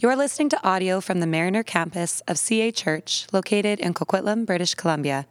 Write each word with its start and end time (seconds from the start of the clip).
You're 0.00 0.14
listening 0.14 0.48
to 0.50 0.64
audio 0.64 1.00
from 1.00 1.18
the 1.18 1.26
Mariner 1.26 1.64
campus 1.64 2.22
of 2.28 2.38
CA 2.38 2.70
Church, 2.70 3.26
located 3.32 3.80
in 3.80 3.94
Coquitlam, 3.94 4.46
British 4.46 4.76
Columbia. 4.76 5.26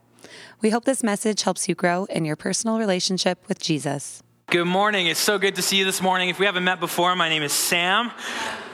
We 0.59 0.71
hope 0.71 0.83
this 0.83 1.01
message 1.01 1.43
helps 1.43 1.69
you 1.69 1.73
grow 1.73 2.03
in 2.09 2.25
your 2.25 2.35
personal 2.35 2.77
relationship 2.77 3.47
with 3.47 3.61
Jesus. 3.61 4.21
Good 4.47 4.65
morning. 4.65 5.07
It's 5.07 5.21
so 5.21 5.39
good 5.39 5.55
to 5.55 5.61
see 5.61 5.77
you 5.77 5.85
this 5.85 6.01
morning. 6.01 6.27
If 6.27 6.37
we 6.37 6.45
haven't 6.45 6.65
met 6.65 6.81
before, 6.81 7.15
my 7.15 7.29
name 7.29 7.43
is 7.43 7.53
Sam. 7.53 8.11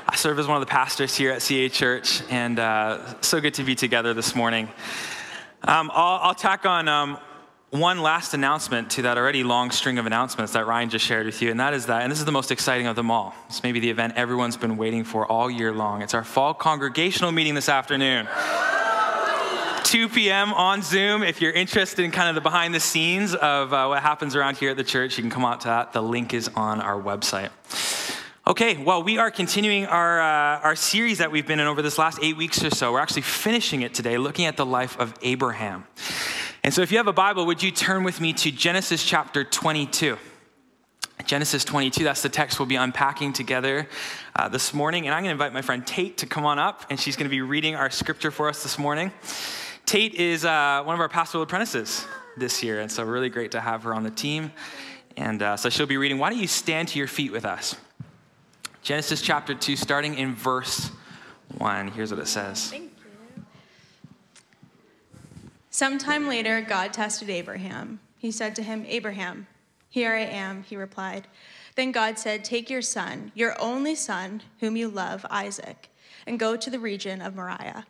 I 0.09 0.15
serve 0.15 0.39
as 0.39 0.47
one 0.47 0.57
of 0.59 0.61
the 0.61 0.71
pastors 0.71 1.15
here 1.15 1.31
at 1.31 1.43
CA 1.43 1.69
Church, 1.69 2.23
and 2.31 2.57
uh, 2.57 3.21
so 3.21 3.39
good 3.39 3.53
to 3.53 3.63
be 3.63 3.75
together 3.75 4.15
this 4.15 4.35
morning. 4.35 4.69
Um, 5.62 5.91
I'll, 5.94 6.21
I'll, 6.23 6.33
tack 6.33 6.65
on 6.65 6.87
um, 6.87 7.19
one 7.74 8.03
last 8.03 8.35
announcement 8.35 8.92
to 8.92 9.01
that 9.01 9.17
already 9.17 9.44
long 9.44 9.71
string 9.71 9.97
of 9.97 10.05
announcements 10.05 10.53
that 10.53 10.67
Ryan 10.67 10.92
just 10.92 11.03
shared 11.03 11.26
with 11.26 11.42
you, 11.42 11.49
and 11.49 11.60
that 11.60 11.73
is 11.73 11.87
that, 11.87 12.03
and 12.03 12.12
this 12.12 12.19
is 12.19 12.26
the 12.26 12.31
most 12.31 12.51
exciting 12.51 12.85
of 12.85 12.96
them 12.96 13.10
all. 13.10 13.33
It's 13.47 13.63
maybe 13.63 13.79
the 13.79 13.90
event 13.90 14.13
everyone's 14.15 14.55
been 14.55 14.78
waiting 14.78 15.03
for 15.03 15.26
all 15.26 15.49
year 15.49 15.73
long. 15.73 16.04
It's 16.04 16.13
our 16.13 16.23
fall 16.23 16.54
congregational 16.54 17.31
meeting 17.31 17.55
this 17.55 17.70
afternoon. 17.70 18.27
2 19.86 20.08
p.m. 20.09 20.54
on 20.54 20.84
Zoom. 20.84 21.23
If 21.23 21.41
you're 21.41 21.52
interested 21.52 22.05
in 22.05 22.12
kind 22.12 22.30
of 22.30 22.36
the 22.36 22.41
behind 22.41 22.76
the 22.76 22.80
scenes 22.80 23.34
of 23.34 23.74
uh, 23.74 23.88
what 23.88 24.04
happens 24.04 24.35
around 24.35 24.58
here 24.58 24.70
at 24.70 24.77
the 24.77 24.84
church, 24.84 25.18
you 25.18 25.24
can 25.24 25.32
come 25.32 25.44
out 25.44 25.62
to 25.62 25.68
that. 25.70 25.94
The 25.94 26.02
link 26.02 26.35
is 26.35 26.49
on 26.49 26.80
our 26.80 27.02
website. 27.02 27.49
Okay, 28.46 28.77
well, 28.77 29.02
we 29.02 29.18
are 29.18 29.32
continuing 29.32 29.88
our, 29.88 30.21
uh, 30.21 30.60
our 30.60 30.76
series 30.76 31.18
that 31.18 31.32
we've 31.32 31.48
been 31.48 31.60
in 31.60 31.66
over 31.66 31.82
this 31.82 31.98
last 31.98 32.20
eight 32.21 32.38
weeks 32.38 32.63
or 32.63 32.70
so. 32.70 32.91
We're 32.91 32.99
actually 32.99 33.24
finishing 33.24 33.82
it 33.82 33.96
today, 33.96 34.20
looking 34.20 34.46
at 34.46 34.58
the 34.58 34.66
life 34.66 34.99
of 34.99 35.16
Abraham. 35.24 35.85
And 36.66 36.73
so, 36.73 36.81
if 36.81 36.91
you 36.94 36.98
have 36.98 37.08
a 37.08 37.13
Bible, 37.13 37.45
would 37.48 37.62
you 37.62 37.72
turn 37.72 38.05
with 38.05 38.22
me 38.22 38.31
to 38.34 38.49
Genesis 38.49 39.04
chapter 39.04 39.44
22? 39.44 40.17
Genesis 41.26 41.66
22, 41.66 42.05
that's 42.05 42.21
the 42.21 42.30
text 42.30 42.58
we'll 42.58 42.66
be 42.66 42.77
unpacking 42.77 43.34
together 43.34 43.85
uh, 44.35 44.48
this 44.48 44.73
morning. 44.73 45.05
And 45.05 45.13
I'm 45.13 45.23
going 45.23 45.30
to 45.30 45.44
invite 45.44 45.52
my 45.52 45.62
friend 45.62 45.85
Tate 45.85 46.20
to 46.20 46.26
come 46.26 46.45
on 46.45 46.59
up, 46.59 46.85
and 46.90 46.98
she's 46.98 47.18
going 47.18 47.26
to 47.26 47.30
be 47.30 47.41
reading 47.41 47.76
our 47.76 47.90
scripture 47.90 48.31
for 48.31 48.48
us 48.48 48.63
this 48.63 48.80
morning. 48.80 49.12
Tate 49.85 50.15
is 50.15 50.46
uh, 50.46 50.82
one 50.85 50.96
of 50.96 51.01
our 51.01 51.10
pastoral 51.10 51.43
apprentices 51.43 52.05
this 52.38 52.63
year, 52.63 52.79
and 52.79 52.90
so 52.90 53.04
really 53.04 53.29
great 53.29 53.51
to 53.51 53.60
have 53.60 53.84
her 53.84 53.93
on 53.93 54.04
the 54.04 54.12
team. 54.12 54.54
And 55.18 55.43
uh, 55.43 55.57
so 55.57 55.70
she'll 55.70 55.85
be 55.85 55.98
reading. 55.98 56.18
Why 56.18 56.29
don't 56.29 56.40
you 56.40 56.48
stand 56.48 56.88
to 56.90 56.98
your 56.98 57.10
feet 57.10 57.34
with 57.34 57.43
us? 57.43 57.76
Genesis 58.84 59.21
chapter 59.21 59.54
2, 59.54 59.76
starting 59.76 60.18
in 60.18 60.34
verse 60.34 60.91
1. 61.57 61.90
Here's 61.90 62.12
what 62.12 62.21
it 62.21 62.27
says. 62.27 62.73
Sometime 65.73 66.27
later, 66.27 66.61
God 66.61 66.93
tested 66.93 67.31
Abraham. 67.31 67.99
He 68.19 68.29
said 68.29 68.55
to 68.57 68.61
him, 68.61 68.85
Abraham, 68.88 69.47
here 69.89 70.13
I 70.13 70.19
am, 70.19 70.61
he 70.61 70.75
replied. 70.75 71.27
Then 71.75 71.91
God 71.91 72.19
said, 72.19 72.45
Take 72.45 72.69
your 72.69 72.83
son, 72.83 73.31
your 73.33 73.59
only 73.59 73.95
son, 73.95 74.44
whom 74.59 74.77
you 74.77 74.88
love, 74.88 75.25
Isaac, 75.31 75.89
and 76.27 76.39
go 76.39 76.55
to 76.55 76.69
the 76.69 76.77
region 76.77 77.23
of 77.23 77.35
Moriah. 77.35 77.88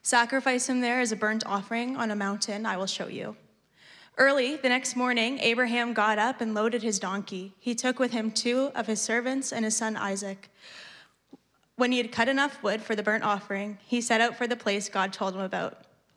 Sacrifice 0.00 0.68
him 0.68 0.80
there 0.80 1.00
as 1.00 1.10
a 1.10 1.16
burnt 1.16 1.42
offering 1.44 1.96
on 1.96 2.12
a 2.12 2.16
mountain 2.16 2.64
I 2.64 2.76
will 2.76 2.86
show 2.86 3.08
you. 3.08 3.34
Early 4.16 4.54
the 4.54 4.68
next 4.68 4.94
morning, 4.94 5.40
Abraham 5.40 5.94
got 5.94 6.20
up 6.20 6.40
and 6.40 6.54
loaded 6.54 6.84
his 6.84 7.00
donkey. 7.00 7.52
He 7.58 7.74
took 7.74 7.98
with 7.98 8.12
him 8.12 8.30
two 8.30 8.70
of 8.76 8.86
his 8.86 9.00
servants 9.00 9.52
and 9.52 9.64
his 9.64 9.76
son 9.76 9.96
Isaac. 9.96 10.50
When 11.74 11.90
he 11.90 11.98
had 11.98 12.12
cut 12.12 12.28
enough 12.28 12.62
wood 12.62 12.80
for 12.80 12.94
the 12.94 13.02
burnt 13.02 13.24
offering, 13.24 13.78
he 13.84 14.00
set 14.00 14.20
out 14.20 14.36
for 14.36 14.46
the 14.46 14.54
place 14.54 14.88
God 14.88 15.12
told 15.12 15.34
him 15.34 15.40
about. 15.40 15.84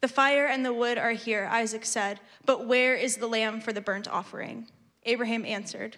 The 0.00 0.08
fire 0.08 0.46
and 0.46 0.64
the 0.64 0.74
wood 0.74 0.98
are 0.98 1.12
here, 1.12 1.48
Isaac 1.50 1.84
said, 1.84 2.20
but 2.44 2.66
where 2.66 2.94
is 2.94 3.16
the 3.16 3.26
lamb 3.26 3.60
for 3.60 3.72
the 3.72 3.80
burnt 3.80 4.06
offering? 4.06 4.68
Abraham 5.04 5.44
answered, 5.44 5.96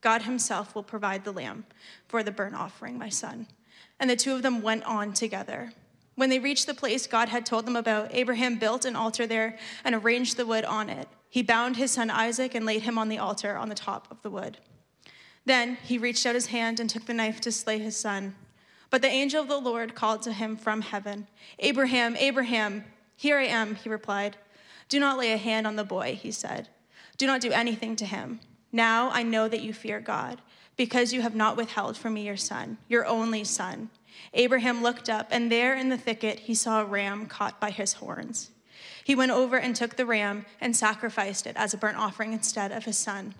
God 0.00 0.22
himself 0.22 0.74
will 0.74 0.82
provide 0.82 1.24
the 1.24 1.32
lamb 1.32 1.64
for 2.06 2.22
the 2.22 2.30
burnt 2.30 2.54
offering, 2.54 2.98
my 2.98 3.08
son. 3.08 3.46
And 3.98 4.10
the 4.10 4.16
two 4.16 4.34
of 4.34 4.42
them 4.42 4.62
went 4.62 4.84
on 4.84 5.12
together. 5.12 5.72
When 6.16 6.30
they 6.30 6.38
reached 6.38 6.66
the 6.66 6.74
place 6.74 7.06
God 7.06 7.28
had 7.28 7.44
told 7.44 7.66
them 7.66 7.76
about, 7.76 8.14
Abraham 8.14 8.58
built 8.58 8.84
an 8.84 8.96
altar 8.96 9.26
there 9.26 9.58
and 9.84 9.94
arranged 9.94 10.36
the 10.36 10.46
wood 10.46 10.64
on 10.64 10.88
it. 10.88 11.08
He 11.28 11.42
bound 11.42 11.76
his 11.76 11.92
son 11.92 12.10
Isaac 12.10 12.54
and 12.54 12.64
laid 12.64 12.82
him 12.82 12.98
on 12.98 13.08
the 13.08 13.18
altar 13.18 13.56
on 13.56 13.68
the 13.68 13.74
top 13.74 14.08
of 14.10 14.22
the 14.22 14.30
wood. 14.30 14.58
Then 15.44 15.76
he 15.82 15.98
reached 15.98 16.24
out 16.26 16.34
his 16.34 16.46
hand 16.46 16.80
and 16.80 16.88
took 16.88 17.06
the 17.06 17.14
knife 17.14 17.40
to 17.42 17.52
slay 17.52 17.78
his 17.78 17.96
son. 17.96 18.34
But 18.90 19.02
the 19.02 19.08
angel 19.08 19.42
of 19.42 19.48
the 19.48 19.58
Lord 19.58 19.94
called 19.94 20.22
to 20.22 20.32
him 20.32 20.56
from 20.56 20.82
heaven 20.82 21.26
Abraham, 21.58 22.16
Abraham. 22.16 22.84
Here 23.16 23.38
I 23.38 23.46
am, 23.46 23.74
he 23.74 23.88
replied. 23.88 24.36
Do 24.88 25.00
not 25.00 25.18
lay 25.18 25.32
a 25.32 25.38
hand 25.38 25.66
on 25.66 25.76
the 25.76 25.84
boy, 25.84 26.18
he 26.20 26.30
said. 26.30 26.68
Do 27.16 27.26
not 27.26 27.40
do 27.40 27.50
anything 27.50 27.96
to 27.96 28.06
him. 28.06 28.40
Now 28.70 29.10
I 29.10 29.22
know 29.22 29.48
that 29.48 29.62
you 29.62 29.72
fear 29.72 30.00
God, 30.00 30.42
because 30.76 31.12
you 31.12 31.22
have 31.22 31.34
not 31.34 31.56
withheld 31.56 31.96
from 31.96 32.14
me 32.14 32.26
your 32.26 32.36
son, 32.36 32.78
your 32.88 33.06
only 33.06 33.42
son. 33.42 33.90
Abraham 34.34 34.82
looked 34.82 35.08
up, 35.08 35.28
and 35.30 35.50
there 35.50 35.74
in 35.74 35.88
the 35.88 35.98
thicket 35.98 36.40
he 36.40 36.54
saw 36.54 36.82
a 36.82 36.84
ram 36.84 37.26
caught 37.26 37.60
by 37.60 37.70
his 37.70 37.94
horns. 37.94 38.50
He 39.02 39.14
went 39.14 39.32
over 39.32 39.56
and 39.56 39.74
took 39.74 39.96
the 39.96 40.06
ram 40.06 40.44
and 40.60 40.76
sacrificed 40.76 41.46
it 41.46 41.56
as 41.56 41.72
a 41.72 41.78
burnt 41.78 41.96
offering 41.96 42.32
instead 42.32 42.72
of 42.72 42.84
his 42.84 42.98
son. 42.98 43.34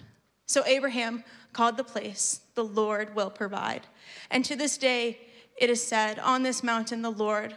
So 0.46 0.64
Abraham 0.64 1.24
called 1.52 1.76
the 1.76 1.84
place, 1.84 2.40
The 2.54 2.64
Lord 2.64 3.14
will 3.14 3.30
provide. 3.30 3.82
And 4.30 4.44
to 4.44 4.56
this 4.56 4.78
day 4.78 5.18
it 5.56 5.68
is 5.68 5.86
said, 5.86 6.18
On 6.18 6.42
this 6.42 6.62
mountain 6.62 7.02
the 7.02 7.10
Lord 7.10 7.56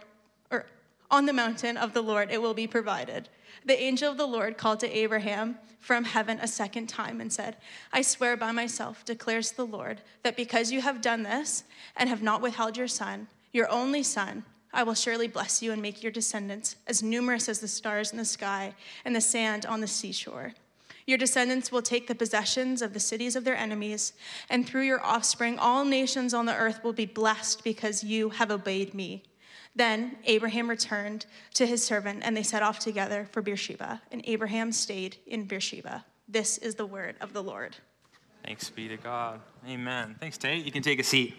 on 1.10 1.26
the 1.26 1.32
mountain 1.32 1.76
of 1.76 1.92
the 1.92 2.02
Lord 2.02 2.30
it 2.30 2.40
will 2.40 2.54
be 2.54 2.66
provided. 2.66 3.28
The 3.64 3.80
angel 3.80 4.10
of 4.10 4.16
the 4.16 4.26
Lord 4.26 4.56
called 4.56 4.80
to 4.80 4.96
Abraham 4.96 5.58
from 5.78 6.04
heaven 6.04 6.38
a 6.40 6.48
second 6.48 6.88
time 6.88 7.20
and 7.20 7.32
said, 7.32 7.56
I 7.92 8.02
swear 8.02 8.36
by 8.36 8.52
myself, 8.52 9.04
declares 9.04 9.52
the 9.52 9.66
Lord, 9.66 10.00
that 10.22 10.36
because 10.36 10.70
you 10.70 10.80
have 10.82 11.00
done 11.00 11.22
this 11.22 11.64
and 11.96 12.08
have 12.08 12.22
not 12.22 12.42
withheld 12.42 12.76
your 12.76 12.88
son, 12.88 13.28
your 13.52 13.68
only 13.70 14.02
son, 14.02 14.44
I 14.72 14.82
will 14.82 14.94
surely 14.94 15.26
bless 15.26 15.62
you 15.62 15.72
and 15.72 15.82
make 15.82 16.02
your 16.02 16.12
descendants 16.12 16.76
as 16.86 17.02
numerous 17.02 17.48
as 17.48 17.58
the 17.58 17.68
stars 17.68 18.12
in 18.12 18.18
the 18.18 18.24
sky 18.24 18.74
and 19.04 19.16
the 19.16 19.20
sand 19.20 19.66
on 19.66 19.80
the 19.80 19.86
seashore. 19.86 20.54
Your 21.06 21.18
descendants 21.18 21.72
will 21.72 21.82
take 21.82 22.06
the 22.06 22.14
possessions 22.14 22.82
of 22.82 22.92
the 22.92 23.00
cities 23.00 23.34
of 23.34 23.44
their 23.44 23.56
enemies, 23.56 24.12
and 24.48 24.64
through 24.64 24.82
your 24.82 25.04
offspring, 25.04 25.58
all 25.58 25.84
nations 25.84 26.32
on 26.32 26.46
the 26.46 26.54
earth 26.54 26.84
will 26.84 26.92
be 26.92 27.06
blessed 27.06 27.64
because 27.64 28.04
you 28.04 28.30
have 28.30 28.52
obeyed 28.52 28.94
me. 28.94 29.24
Then 29.76 30.16
Abraham 30.24 30.68
returned 30.68 31.26
to 31.54 31.66
his 31.66 31.82
servant, 31.82 32.20
and 32.24 32.36
they 32.36 32.42
set 32.42 32.62
off 32.62 32.78
together 32.78 33.28
for 33.30 33.40
Beersheba. 33.40 34.02
And 34.10 34.22
Abraham 34.24 34.72
stayed 34.72 35.16
in 35.26 35.44
Beersheba. 35.44 36.04
This 36.28 36.58
is 36.58 36.74
the 36.74 36.86
word 36.86 37.16
of 37.20 37.32
the 37.32 37.42
Lord. 37.42 37.76
Thanks 38.44 38.70
be 38.70 38.88
to 38.88 38.96
God. 38.96 39.40
Amen. 39.68 40.16
Thanks, 40.18 40.38
Tate. 40.38 40.64
You 40.64 40.72
can 40.72 40.82
take 40.82 40.98
a 40.98 41.04
seat. 41.04 41.34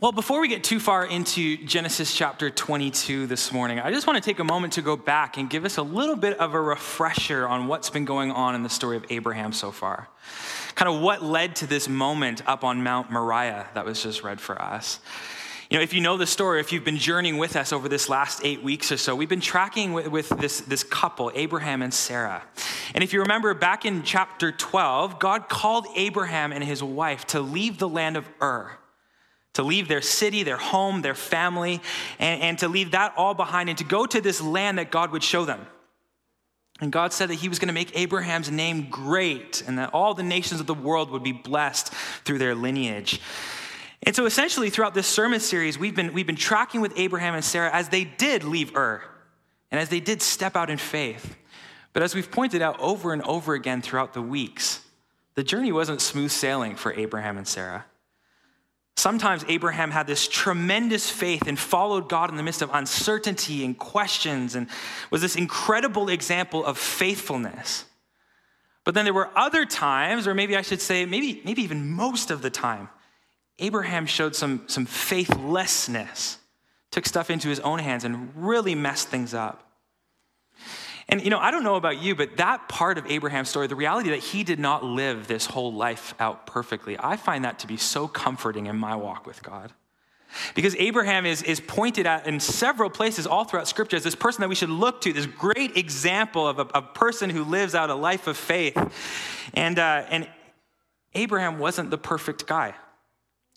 Well, 0.00 0.12
before 0.12 0.40
we 0.40 0.46
get 0.46 0.62
too 0.62 0.78
far 0.78 1.04
into 1.04 1.56
Genesis 1.66 2.14
chapter 2.14 2.50
22 2.50 3.26
this 3.26 3.52
morning, 3.52 3.80
I 3.80 3.90
just 3.90 4.06
want 4.06 4.22
to 4.22 4.24
take 4.24 4.38
a 4.38 4.44
moment 4.44 4.74
to 4.74 4.82
go 4.82 4.96
back 4.96 5.36
and 5.38 5.50
give 5.50 5.64
us 5.64 5.76
a 5.76 5.82
little 5.82 6.14
bit 6.14 6.38
of 6.38 6.54
a 6.54 6.60
refresher 6.60 7.48
on 7.48 7.66
what's 7.66 7.90
been 7.90 8.04
going 8.04 8.30
on 8.30 8.54
in 8.54 8.62
the 8.62 8.68
story 8.68 8.96
of 8.96 9.04
Abraham 9.10 9.52
so 9.52 9.72
far. 9.72 10.08
Kind 10.74 10.94
of 10.94 11.00
what 11.00 11.22
led 11.22 11.56
to 11.56 11.66
this 11.66 11.88
moment 11.88 12.42
up 12.46 12.64
on 12.64 12.82
Mount 12.82 13.10
Moriah 13.10 13.68
that 13.74 13.84
was 13.84 14.02
just 14.02 14.22
read 14.22 14.40
for 14.40 14.60
us. 14.60 15.00
You 15.70 15.76
know, 15.76 15.82
if 15.82 15.92
you 15.92 16.00
know 16.00 16.16
the 16.16 16.26
story, 16.26 16.60
if 16.60 16.72
you've 16.72 16.84
been 16.84 16.96
journeying 16.96 17.36
with 17.36 17.54
us 17.54 17.72
over 17.72 17.88
this 17.90 18.08
last 18.08 18.40
eight 18.42 18.62
weeks 18.62 18.90
or 18.90 18.96
so, 18.96 19.14
we've 19.14 19.28
been 19.28 19.40
tracking 19.40 19.92
with, 19.92 20.08
with, 20.08 20.28
this, 20.40 20.60
this 20.62 20.82
couple, 20.82 21.30
Abraham 21.34 21.82
and 21.82 21.92
Sarah. 21.92 22.42
And 22.94 23.04
if 23.04 23.12
you 23.12 23.20
remember 23.20 23.52
back 23.52 23.84
in 23.84 24.02
chapter 24.02 24.50
12, 24.50 25.18
God 25.18 25.50
called 25.50 25.86
Abraham 25.94 26.52
and 26.52 26.64
his 26.64 26.82
wife 26.82 27.26
to 27.28 27.40
leave 27.40 27.78
the 27.78 27.88
land 27.88 28.16
of 28.16 28.26
Ur 28.40 28.78
to 29.58 29.64
leave 29.64 29.88
their 29.88 30.00
city, 30.00 30.44
their 30.44 30.56
home, 30.56 31.02
their 31.02 31.16
family, 31.16 31.80
and, 32.20 32.42
and 32.42 32.58
to 32.60 32.68
leave 32.68 32.92
that 32.92 33.12
all 33.16 33.34
behind 33.34 33.68
and 33.68 33.76
to 33.76 33.82
go 33.82 34.06
to 34.06 34.20
this 34.20 34.40
land 34.40 34.78
that 34.78 34.92
God 34.92 35.10
would 35.10 35.24
show 35.24 35.44
them. 35.44 35.66
And 36.80 36.92
God 36.92 37.12
said 37.12 37.28
that 37.30 37.36
He 37.36 37.48
was 37.48 37.58
going 37.58 37.68
to 37.68 37.74
make 37.74 37.98
Abraham's 37.98 38.50
name 38.50 38.88
great 38.88 39.62
and 39.66 39.78
that 39.78 39.92
all 39.92 40.14
the 40.14 40.22
nations 40.22 40.60
of 40.60 40.66
the 40.66 40.74
world 40.74 41.10
would 41.10 41.24
be 41.24 41.32
blessed 41.32 41.92
through 42.24 42.38
their 42.38 42.54
lineage. 42.54 43.20
And 44.04 44.14
so, 44.14 44.26
essentially, 44.26 44.70
throughout 44.70 44.94
this 44.94 45.08
sermon 45.08 45.40
series, 45.40 45.78
we've 45.78 45.96
been, 45.96 46.12
we've 46.12 46.26
been 46.26 46.36
tracking 46.36 46.80
with 46.80 46.92
Abraham 46.96 47.34
and 47.34 47.44
Sarah 47.44 47.70
as 47.72 47.88
they 47.88 48.04
did 48.04 48.44
leave 48.44 48.76
Ur 48.76 49.02
and 49.70 49.80
as 49.80 49.88
they 49.88 50.00
did 50.00 50.22
step 50.22 50.56
out 50.56 50.70
in 50.70 50.78
faith. 50.78 51.36
But 51.92 52.02
as 52.02 52.14
we've 52.14 52.30
pointed 52.30 52.62
out 52.62 52.78
over 52.78 53.12
and 53.12 53.22
over 53.22 53.54
again 53.54 53.82
throughout 53.82 54.14
the 54.14 54.22
weeks, 54.22 54.84
the 55.34 55.42
journey 55.42 55.72
wasn't 55.72 56.00
smooth 56.00 56.30
sailing 56.30 56.76
for 56.76 56.92
Abraham 56.94 57.36
and 57.36 57.46
Sarah. 57.46 57.86
Sometimes 58.98 59.44
Abraham 59.46 59.92
had 59.92 60.08
this 60.08 60.26
tremendous 60.26 61.08
faith 61.08 61.46
and 61.46 61.56
followed 61.56 62.08
God 62.08 62.30
in 62.30 62.36
the 62.36 62.42
midst 62.42 62.62
of 62.62 62.70
uncertainty 62.72 63.64
and 63.64 63.78
questions 63.78 64.56
and 64.56 64.66
was 65.08 65.22
this 65.22 65.36
incredible 65.36 66.08
example 66.08 66.64
of 66.64 66.76
faithfulness. 66.76 67.84
But 68.82 68.96
then 68.96 69.04
there 69.04 69.14
were 69.14 69.30
other 69.38 69.64
times, 69.64 70.26
or 70.26 70.34
maybe 70.34 70.56
I 70.56 70.62
should 70.62 70.80
say, 70.80 71.06
maybe, 71.06 71.40
maybe 71.44 71.62
even 71.62 71.88
most 71.88 72.32
of 72.32 72.42
the 72.42 72.50
time, 72.50 72.88
Abraham 73.60 74.04
showed 74.04 74.34
some, 74.34 74.64
some 74.66 74.84
faithlessness, 74.84 76.38
took 76.90 77.06
stuff 77.06 77.30
into 77.30 77.48
his 77.48 77.60
own 77.60 77.78
hands 77.78 78.02
and 78.02 78.32
really 78.34 78.74
messed 78.74 79.06
things 79.06 79.32
up. 79.32 79.67
And 81.08 81.22
you 81.22 81.30
know, 81.30 81.38
I 81.38 81.50
don't 81.50 81.64
know 81.64 81.76
about 81.76 82.02
you, 82.02 82.14
but 82.14 82.36
that 82.36 82.68
part 82.68 82.98
of 82.98 83.06
Abraham's 83.06 83.48
story, 83.48 83.66
the 83.66 83.76
reality 83.76 84.10
that 84.10 84.18
he 84.18 84.44
did 84.44 84.58
not 84.58 84.84
live 84.84 85.26
this 85.26 85.46
whole 85.46 85.72
life 85.72 86.14
out 86.20 86.46
perfectly, 86.46 86.96
I 86.98 87.16
find 87.16 87.44
that 87.44 87.60
to 87.60 87.66
be 87.66 87.78
so 87.78 88.06
comforting 88.06 88.66
in 88.66 88.76
my 88.76 88.94
walk 88.94 89.26
with 89.26 89.42
God. 89.42 89.72
Because 90.54 90.76
Abraham 90.76 91.24
is, 91.24 91.42
is 91.42 91.58
pointed 91.58 92.06
at 92.06 92.26
in 92.26 92.38
several 92.38 92.90
places 92.90 93.26
all 93.26 93.44
throughout 93.44 93.66
Scripture 93.66 93.96
as 93.96 94.04
this 94.04 94.14
person 94.14 94.42
that 94.42 94.48
we 94.48 94.54
should 94.54 94.68
look 94.68 95.00
to, 95.00 95.12
this 95.14 95.24
great 95.24 95.78
example 95.78 96.46
of 96.46 96.58
a, 96.58 96.66
a 96.74 96.82
person 96.82 97.30
who 97.30 97.44
lives 97.44 97.74
out 97.74 97.88
a 97.88 97.94
life 97.94 98.26
of 98.26 98.36
faith. 98.36 98.76
And, 99.54 99.78
uh, 99.78 100.04
and 100.10 100.28
Abraham 101.14 101.58
wasn't 101.58 101.90
the 101.90 101.96
perfect 101.96 102.46
guy. 102.46 102.74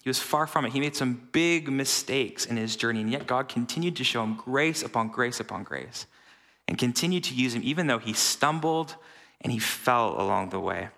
He 0.01 0.09
was 0.09 0.19
far 0.19 0.47
from 0.47 0.65
it. 0.65 0.71
He 0.71 0.79
made 0.79 0.95
some 0.95 1.27
big 1.33 1.69
mistakes 1.69 2.45
in 2.45 2.55
his 2.55 2.77
journey, 2.77 3.01
and 3.01 3.11
yet 3.11 3.27
God 3.27 3.49
continued 3.49 3.97
to 3.97 4.05
show 4.05 4.23
him 4.23 4.35
grace 4.35 4.81
upon 4.81 5.09
grace 5.09 5.41
upon 5.41 5.63
grace 5.63 6.07
and 6.67 6.77
continued 6.77 7.23
to 7.25 7.33
use 7.33 7.53
him 7.53 7.61
even 7.63 7.87
though 7.87 7.99
he 7.99 8.13
stumbled 8.13 8.95
and 9.41 9.51
he 9.51 9.59
fell 9.59 10.19
along 10.21 10.49
the 10.49 10.59
way. 10.59 10.89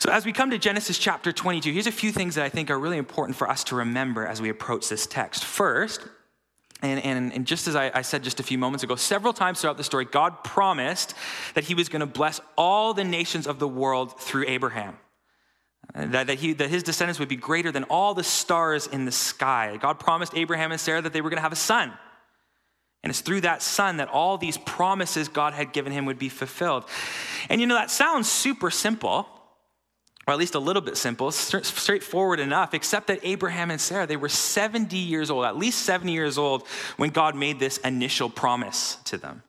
So, 0.00 0.10
as 0.10 0.24
we 0.24 0.32
come 0.32 0.50
to 0.50 0.58
Genesis 0.58 0.96
chapter 0.96 1.32
22, 1.32 1.72
here's 1.72 1.88
a 1.88 1.92
few 1.92 2.12
things 2.12 2.36
that 2.36 2.44
I 2.44 2.48
think 2.48 2.70
are 2.70 2.78
really 2.78 2.98
important 2.98 3.36
for 3.36 3.50
us 3.50 3.64
to 3.64 3.76
remember 3.76 4.26
as 4.26 4.40
we 4.40 4.48
approach 4.48 4.88
this 4.88 5.06
text. 5.06 5.44
First, 5.44 6.06
and, 6.80 7.04
and, 7.04 7.32
and 7.32 7.46
just 7.46 7.66
as 7.66 7.74
I, 7.74 7.90
I, 7.92 8.02
said 8.02 8.22
just 8.22 8.38
a 8.38 8.44
few 8.44 8.58
moments 8.58 8.84
ago, 8.84 8.94
several 8.94 9.32
times 9.32 9.60
throughout 9.60 9.76
the 9.76 9.82
story, 9.82 10.04
God 10.04 10.44
promised 10.44 11.14
that 11.54 11.64
He 11.64 11.74
was 11.74 11.88
going 11.88 12.00
to 12.00 12.06
bless 12.06 12.40
all 12.56 12.94
the 12.94 13.02
nations 13.02 13.48
of 13.48 13.58
the 13.58 13.66
world 13.66 14.20
through 14.20 14.44
Abraham. 14.46 14.96
That, 15.94 16.28
that, 16.28 16.38
he, 16.38 16.52
that 16.52 16.68
his 16.68 16.82
descendants 16.82 17.18
would 17.18 17.30
be 17.30 17.36
greater 17.36 17.72
than 17.72 17.84
all 17.84 18.12
the 18.14 18.22
stars 18.22 18.86
in 18.86 19.04
the 19.06 19.12
sky. 19.12 19.78
God 19.80 19.98
promised 19.98 20.36
Abraham 20.36 20.70
and 20.70 20.80
Sarah 20.80 21.00
that 21.00 21.12
they 21.12 21.22
were 21.22 21.30
going 21.30 21.38
to 21.38 21.42
have 21.42 21.52
a 21.52 21.56
son. 21.56 21.92
And 23.08 23.12
it's 23.14 23.22
through 23.22 23.40
that 23.40 23.62
son 23.62 23.96
that 23.96 24.08
all 24.08 24.36
these 24.36 24.58
promises 24.58 25.28
God 25.28 25.54
had 25.54 25.72
given 25.72 25.92
him 25.92 26.04
would 26.04 26.18
be 26.18 26.28
fulfilled. 26.28 26.84
And 27.48 27.58
you 27.58 27.66
know, 27.66 27.74
that 27.74 27.90
sounds 27.90 28.30
super 28.30 28.70
simple, 28.70 29.26
or 30.26 30.34
at 30.34 30.38
least 30.38 30.54
a 30.54 30.58
little 30.58 30.82
bit 30.82 30.94
simple, 30.98 31.30
straightforward 31.32 32.38
enough, 32.38 32.74
except 32.74 33.06
that 33.06 33.20
Abraham 33.22 33.70
and 33.70 33.80
Sarah, 33.80 34.06
they 34.06 34.18
were 34.18 34.28
70 34.28 34.94
years 34.98 35.30
old, 35.30 35.46
at 35.46 35.56
least 35.56 35.86
70 35.86 36.12
years 36.12 36.36
old, 36.36 36.66
when 36.98 37.08
God 37.08 37.34
made 37.34 37.58
this 37.58 37.78
initial 37.78 38.28
promise 38.28 38.98
to 39.06 39.16
them. 39.16 39.42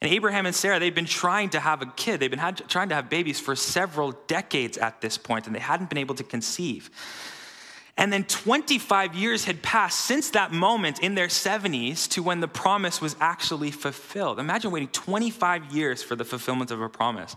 And 0.00 0.12
Abraham 0.12 0.46
and 0.46 0.54
Sarah, 0.54 0.78
they've 0.78 0.94
been 0.94 1.04
trying 1.04 1.50
to 1.50 1.58
have 1.58 1.82
a 1.82 1.86
kid. 1.86 2.20
They've 2.20 2.30
been 2.30 2.54
trying 2.68 2.90
to 2.90 2.94
have 2.94 3.10
babies 3.10 3.40
for 3.40 3.56
several 3.56 4.12
decades 4.28 4.78
at 4.78 5.00
this 5.00 5.18
point, 5.18 5.48
and 5.48 5.56
they 5.56 5.58
hadn't 5.58 5.90
been 5.90 5.98
able 5.98 6.14
to 6.14 6.22
conceive. 6.22 6.90
And 7.98 8.12
then 8.12 8.24
25 8.24 9.16
years 9.16 9.44
had 9.44 9.60
passed 9.60 10.02
since 10.02 10.30
that 10.30 10.52
moment 10.52 11.00
in 11.00 11.16
their 11.16 11.26
70s 11.26 12.08
to 12.10 12.22
when 12.22 12.38
the 12.38 12.46
promise 12.46 13.00
was 13.00 13.16
actually 13.20 13.72
fulfilled. 13.72 14.38
Imagine 14.38 14.70
waiting 14.70 14.88
25 14.88 15.74
years 15.74 16.00
for 16.00 16.14
the 16.14 16.24
fulfillment 16.24 16.70
of 16.70 16.80
a 16.80 16.88
promise. 16.88 17.34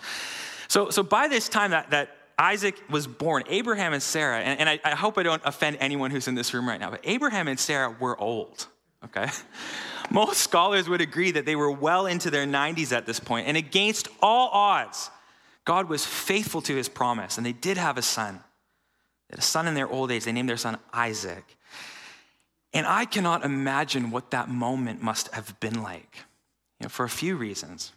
So, 0.67 0.91
so 0.91 1.01
by 1.01 1.27
this 1.27 1.49
time 1.49 1.71
that, 1.71 1.89
that 1.89 2.15
Isaac 2.37 2.75
was 2.91 3.07
born, 3.07 3.43
Abraham 3.49 3.93
and 3.93 4.03
Sarah, 4.03 4.39
and, 4.39 4.59
and 4.59 4.69
I, 4.69 4.79
I 4.83 4.95
hope 4.95 5.17
I 5.17 5.23
don't 5.23 5.41
offend 5.45 5.77
anyone 5.79 6.11
who's 6.11 6.27
in 6.27 6.35
this 6.35 6.53
room 6.53 6.69
right 6.69 6.79
now, 6.79 6.91
but 6.91 7.01
Abraham 7.05 7.47
and 7.47 7.59
Sarah 7.59 7.95
were 7.99 8.19
old, 8.21 8.67
okay? 9.05 9.29
Most 10.11 10.41
scholars 10.41 10.87
would 10.87 11.01
agree 11.01 11.31
that 11.31 11.45
they 11.45 11.55
were 11.55 11.71
well 11.71 12.05
into 12.05 12.29
their 12.29 12.45
90s 12.45 12.95
at 12.95 13.07
this 13.07 13.19
point, 13.19 13.47
and 13.47 13.57
against 13.57 14.09
all 14.21 14.49
odds, 14.49 15.09
God 15.65 15.89
was 15.89 16.05
faithful 16.05 16.61
to 16.63 16.75
his 16.75 16.87
promise, 16.87 17.37
and 17.37 17.45
they 17.45 17.51
did 17.51 17.77
have 17.77 17.97
a 17.97 18.01
son. 18.03 18.41
They 19.31 19.35
had 19.35 19.39
a 19.39 19.43
son 19.43 19.65
in 19.65 19.75
their 19.75 19.87
old 19.87 20.11
age. 20.11 20.25
They 20.25 20.33
named 20.33 20.49
their 20.49 20.57
son 20.57 20.77
Isaac. 20.93 21.55
And 22.73 22.85
I 22.85 23.05
cannot 23.05 23.45
imagine 23.45 24.11
what 24.11 24.31
that 24.31 24.49
moment 24.49 25.01
must 25.01 25.33
have 25.33 25.57
been 25.61 25.81
like, 25.81 26.17
you 26.79 26.83
know, 26.83 26.89
for 26.89 27.05
a 27.05 27.09
few 27.09 27.37
reasons. 27.37 27.93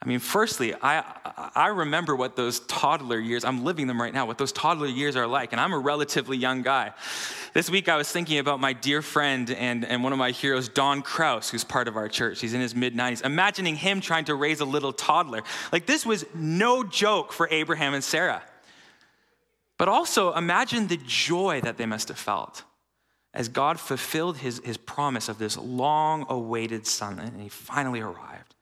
I 0.00 0.08
mean, 0.08 0.18
firstly, 0.18 0.74
I, 0.74 1.02
I 1.54 1.68
remember 1.68 2.16
what 2.16 2.36
those 2.36 2.60
toddler 2.60 3.18
years, 3.18 3.44
I'm 3.44 3.64
living 3.64 3.86
them 3.86 4.00
right 4.00 4.14
now, 4.14 4.24
what 4.24 4.38
those 4.38 4.52
toddler 4.52 4.86
years 4.86 5.14
are 5.14 5.26
like, 5.26 5.52
and 5.52 5.60
I'm 5.60 5.72
a 5.72 5.78
relatively 5.78 6.38
young 6.38 6.62
guy. 6.62 6.92
This 7.52 7.68
week 7.68 7.88
I 7.88 7.96
was 7.96 8.10
thinking 8.10 8.38
about 8.38 8.58
my 8.58 8.72
dear 8.72 9.02
friend 9.02 9.50
and, 9.50 9.84
and 9.84 10.02
one 10.02 10.12
of 10.12 10.18
my 10.18 10.30
heroes, 10.30 10.68
Don 10.68 11.02
Kraus, 11.02 11.50
who's 11.50 11.64
part 11.64 11.88
of 11.88 11.96
our 11.96 12.08
church. 12.08 12.40
He's 12.40 12.54
in 12.54 12.60
his 12.60 12.74
mid 12.74 12.94
90s. 12.94 13.24
Imagining 13.24 13.76
him 13.76 14.00
trying 14.00 14.26
to 14.26 14.34
raise 14.34 14.60
a 14.60 14.66
little 14.66 14.92
toddler. 14.92 15.42
Like, 15.72 15.86
this 15.86 16.06
was 16.06 16.24
no 16.34 16.82
joke 16.82 17.32
for 17.32 17.48
Abraham 17.50 17.92
and 17.92 18.04
Sarah. 18.04 18.42
But 19.78 19.88
also 19.88 20.32
imagine 20.34 20.86
the 20.86 20.98
joy 21.06 21.60
that 21.62 21.76
they 21.76 21.86
must 21.86 22.08
have 22.08 22.18
felt 22.18 22.64
as 23.34 23.48
God 23.48 23.78
fulfilled 23.78 24.38
his, 24.38 24.62
his 24.64 24.78
promise 24.78 25.28
of 25.28 25.38
this 25.38 25.58
long 25.58 26.24
awaited 26.30 26.86
son, 26.86 27.18
and 27.18 27.40
he 27.40 27.50
finally 27.50 28.00
arrived. 28.00 28.54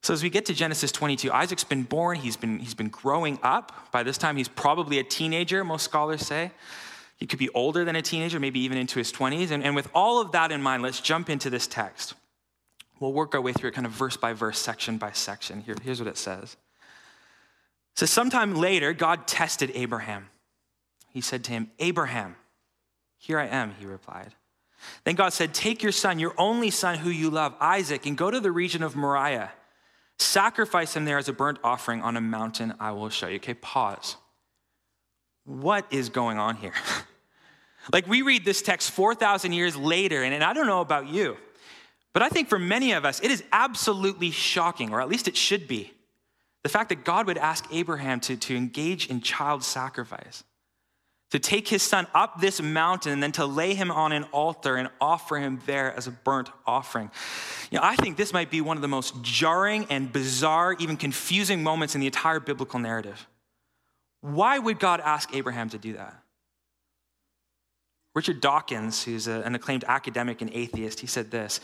So, 0.00 0.12
as 0.12 0.22
we 0.22 0.30
get 0.30 0.46
to 0.46 0.54
Genesis 0.54 0.92
22, 0.92 1.32
Isaac's 1.32 1.64
been 1.64 1.82
born, 1.82 2.18
he's 2.18 2.36
been, 2.36 2.58
he's 2.60 2.74
been 2.74 2.90
growing 2.90 3.38
up. 3.42 3.90
By 3.90 4.02
this 4.02 4.18
time, 4.18 4.36
he's 4.36 4.48
probably 4.48 4.98
a 4.98 5.02
teenager, 5.02 5.64
most 5.64 5.82
scholars 5.82 6.24
say. 6.24 6.52
He 7.16 7.26
could 7.26 7.38
be 7.38 7.48
older 7.50 7.84
than 7.84 7.96
a 7.96 8.02
teenager, 8.02 8.38
maybe 8.38 8.60
even 8.60 8.76
into 8.76 8.98
his 8.98 9.10
20s. 9.10 9.50
And, 9.50 9.64
and 9.64 9.74
with 9.74 9.88
all 9.94 10.20
of 10.20 10.32
that 10.32 10.52
in 10.52 10.62
mind, 10.62 10.82
let's 10.82 11.00
jump 11.00 11.30
into 11.30 11.48
this 11.48 11.66
text. 11.66 12.14
We'll 13.00 13.12
work 13.12 13.34
our 13.34 13.40
way 13.40 13.52
through 13.52 13.70
it 13.70 13.74
kind 13.74 13.86
of 13.86 13.92
verse 13.92 14.16
by 14.16 14.34
verse, 14.34 14.58
section 14.58 14.98
by 14.98 15.12
section. 15.12 15.62
Here, 15.62 15.74
here's 15.82 16.00
what 16.00 16.08
it 16.08 16.18
says 16.18 16.56
so, 17.94 18.06
sometime 18.06 18.56
later, 18.56 18.92
God 18.92 19.26
tested 19.28 19.70
Abraham. 19.74 20.28
He 21.10 21.20
said 21.20 21.44
to 21.44 21.52
him, 21.52 21.70
Abraham, 21.78 22.34
here 23.18 23.38
I 23.38 23.46
am, 23.46 23.74
he 23.78 23.86
replied. 23.86 24.34
Then 25.04 25.14
God 25.14 25.32
said, 25.32 25.54
Take 25.54 25.82
your 25.82 25.92
son, 25.92 26.18
your 26.18 26.34
only 26.36 26.70
son 26.70 26.98
who 26.98 27.10
you 27.10 27.30
love, 27.30 27.54
Isaac, 27.60 28.04
and 28.04 28.18
go 28.18 28.30
to 28.30 28.40
the 28.40 28.50
region 28.50 28.82
of 28.82 28.96
Moriah. 28.96 29.52
Sacrifice 30.18 30.94
him 30.94 31.04
there 31.04 31.18
as 31.18 31.28
a 31.28 31.32
burnt 31.32 31.58
offering 31.62 32.02
on 32.02 32.16
a 32.16 32.20
mountain 32.20 32.74
I 32.80 32.90
will 32.92 33.08
show 33.10 33.28
you. 33.28 33.36
Okay, 33.36 33.54
pause. 33.54 34.16
What 35.44 35.86
is 35.90 36.08
going 36.08 36.38
on 36.38 36.56
here? 36.56 36.74
like, 37.92 38.08
we 38.08 38.22
read 38.22 38.44
this 38.44 38.60
text 38.60 38.90
4,000 38.90 39.52
years 39.52 39.76
later, 39.76 40.22
and, 40.22 40.34
and 40.34 40.42
I 40.42 40.52
don't 40.52 40.66
know 40.66 40.80
about 40.80 41.08
you, 41.08 41.36
but 42.12 42.22
I 42.22 42.28
think 42.28 42.48
for 42.48 42.58
many 42.58 42.92
of 42.92 43.04
us, 43.04 43.20
it 43.22 43.30
is 43.30 43.44
absolutely 43.52 44.32
shocking, 44.32 44.92
or 44.92 45.00
at 45.00 45.08
least 45.08 45.28
it 45.28 45.36
should 45.36 45.68
be 45.68 45.92
the 46.64 46.70
fact 46.70 46.88
that 46.88 47.04
God 47.04 47.28
would 47.28 47.38
ask 47.38 47.66
Abraham 47.70 48.18
to, 48.20 48.36
to 48.36 48.56
engage 48.56 49.08
in 49.08 49.20
child 49.20 49.62
sacrifice, 49.62 50.42
to 51.30 51.38
take 51.38 51.68
his 51.68 51.82
son 51.82 52.06
up 52.14 52.40
this 52.40 52.60
mountain 52.60 53.12
and 53.12 53.22
then 53.22 53.32
to 53.32 53.44
lay 53.44 53.74
him 53.74 53.90
on 53.90 54.12
an 54.12 54.24
altar 54.32 54.76
and 54.76 54.88
offer 55.00 55.36
him 55.36 55.60
there 55.66 55.94
as 55.94 56.06
a 56.06 56.10
burnt 56.10 56.48
offering. 56.66 57.10
You 57.70 57.78
know, 57.78 57.84
I 57.84 57.96
think 57.96 58.16
this 58.16 58.32
might 58.32 58.50
be 58.50 58.62
one 58.62 58.78
of 58.78 58.82
the 58.82 58.88
most 58.88 59.20
jarring 59.22 59.86
and 59.90 60.10
bizarre, 60.10 60.72
even 60.78 60.96
confusing 60.96 61.62
moments 61.62 61.94
in 61.94 62.00
the 62.00 62.06
entire 62.06 62.40
biblical 62.40 62.80
narrative. 62.80 63.28
Why 64.22 64.58
would 64.58 64.78
God 64.78 65.00
ask 65.00 65.34
Abraham 65.36 65.68
to 65.70 65.78
do 65.78 65.92
that? 65.94 66.23
Richard 68.14 68.40
Dawkins, 68.40 69.02
who's 69.02 69.26
a, 69.26 69.40
an 69.40 69.56
acclaimed 69.56 69.84
academic 69.88 70.40
and 70.40 70.50
atheist, 70.54 71.00
he 71.00 71.06
said 71.06 71.30
this. 71.32 71.60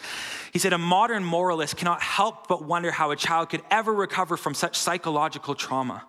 He 0.52 0.58
said, 0.58 0.72
A 0.72 0.78
modern 0.78 1.24
moralist 1.24 1.76
cannot 1.76 2.02
help 2.02 2.48
but 2.48 2.64
wonder 2.64 2.90
how 2.90 3.12
a 3.12 3.16
child 3.16 3.50
could 3.50 3.62
ever 3.70 3.94
recover 3.94 4.36
from 4.36 4.54
such 4.54 4.76
psychological 4.76 5.54
trauma. 5.54 6.06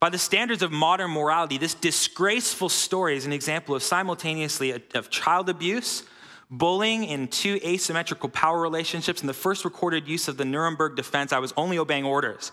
By 0.00 0.10
the 0.10 0.18
standards 0.18 0.62
of 0.62 0.70
modern 0.70 1.10
morality, 1.10 1.58
this 1.58 1.74
disgraceful 1.74 2.68
story 2.68 3.16
is 3.16 3.26
an 3.26 3.32
example 3.32 3.74
of 3.74 3.82
simultaneously 3.82 4.82
of 4.94 5.10
child 5.10 5.48
abuse, 5.48 6.04
bullying 6.50 7.04
in 7.04 7.26
two 7.26 7.58
asymmetrical 7.64 8.28
power 8.28 8.60
relationships, 8.60 9.20
and 9.20 9.28
the 9.28 9.34
first 9.34 9.64
recorded 9.64 10.06
use 10.06 10.28
of 10.28 10.36
the 10.36 10.44
Nuremberg 10.44 10.94
defense 10.94 11.32
I 11.32 11.38
was 11.38 11.52
only 11.56 11.78
obeying 11.78 12.04
orders. 12.04 12.52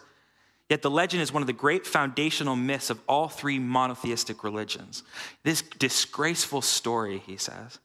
Yet 0.69 0.81
the 0.81 0.89
legend 0.89 1.22
is 1.22 1.31
one 1.31 1.43
of 1.43 1.48
the 1.48 1.53
great 1.53 1.86
foundational 1.86 2.55
myths 2.55 2.89
of 2.89 3.00
all 3.07 3.27
three 3.27 3.60
monotheistic 3.60 4.43
religions. 4.43 5.03
This 5.43 5.62
disgraceful 5.62 6.62
story, 6.62 7.19
he 7.19 7.38
says. 7.38 7.79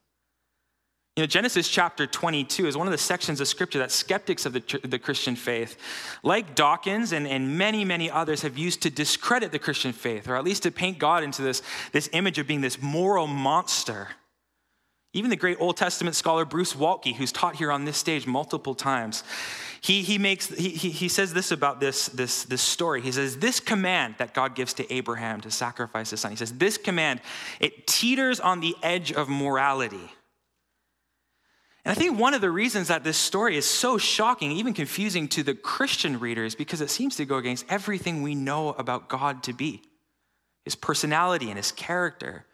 You 1.17 1.25
know, 1.25 1.27
Genesis 1.27 1.69
chapter 1.69 2.07
22 2.07 2.67
is 2.67 2.77
one 2.79 2.87
of 2.87 2.93
the 2.93 2.99
sections 2.99 3.41
of 3.41 3.49
scripture 3.49 3.81
that 3.81 3.91
skeptics 3.91 4.47
of 4.47 4.55
the, 4.55 4.81
the 4.85 4.99
Christian 4.99 5.37
faith, 5.37 5.77
like 6.23 6.55
Dawkins 6.55 7.13
and, 7.13 7.27
and 7.27 7.59
many, 7.59 7.85
many 7.85 8.11
others, 8.11 8.43
have 8.43 8.57
used 8.57 8.81
to 8.83 8.91
discredit 8.91 9.53
the 9.53 9.59
Christian 9.59 9.93
faith, 9.93 10.29
or 10.29 10.37
at 10.37 10.45
least 10.45 10.63
to 10.63 10.71
paint 10.71 10.99
God 10.99 11.23
into 11.23 11.43
this, 11.43 11.63
this 11.93 12.09
image 12.15 12.39
of 12.39 12.47
being 12.47 12.63
this 12.63 12.81
moral 12.81 13.27
monster 13.27 14.09
Even 15.13 15.31
the 15.31 15.37
great 15.37 15.57
Old 15.61 15.77
Testament 15.77 16.15
scholar 16.15 16.45
Bruce 16.45 16.75
Waltke, 16.75 17.15
who's 17.15 17.33
taught 17.33 17.57
here 17.57 17.73
on 17.73 17.85
this 17.85 17.97
stage 17.97 18.27
multiple 18.27 18.75
times, 18.77 19.25
he, 19.81 20.03
he, 20.03 20.19
makes, 20.19 20.49
he, 20.49 20.69
he 20.69 21.09
says 21.09 21.33
this 21.33 21.51
about 21.51 21.81
this, 21.81 22.07
this, 22.09 22.45
this 22.45 22.61
story. 22.61 23.01
He 23.01 23.11
says, 23.11 23.39
This 23.39 23.61
command 23.61 24.17
that 24.19 24.35
God 24.35 24.55
gives 24.55 24.75
to 24.75 24.93
Abraham 24.93 25.41
to 25.41 25.51
sacrifice 25.51 26.11
his 26.11 26.21
son, 26.21 26.31
he 26.31 26.37
says, 26.37 26.53
This 26.53 26.77
command, 26.77 27.21
it 27.59 27.87
teeters 27.87 28.41
on 28.41 28.61
the 28.61 28.77
edge 28.83 29.11
of 29.11 29.29
morality. 29.29 30.13
And 31.85 31.93
I 31.93 31.95
think 31.95 32.19
one 32.19 32.35
of 32.35 32.43
the 32.43 32.51
reasons 32.51 32.89
that 32.89 33.05
this 33.05 33.17
story 33.17 33.57
is 33.57 33.65
so 33.65 33.97
shocking, 33.97 34.53
even 34.53 34.75
confusing 34.75 35.29
to 35.29 35.43
the 35.43 35.55
Christian 35.55 36.21
reader, 36.21 36.45
is 36.45 36.55
because 36.55 36.83
it 36.83 36.91
seems 36.91 37.17
to 37.17 37.25
go 37.25 37.37
against 37.37 37.65
everything 37.71 38.23
we 38.23 38.35
know 38.35 38.71
about 38.71 39.09
God 39.09 39.43
to 39.45 39.55
be 39.55 39.83
his 40.65 40.75
personality 40.75 41.49
and 41.49 41.57
his 41.57 41.73
character. 41.73 42.45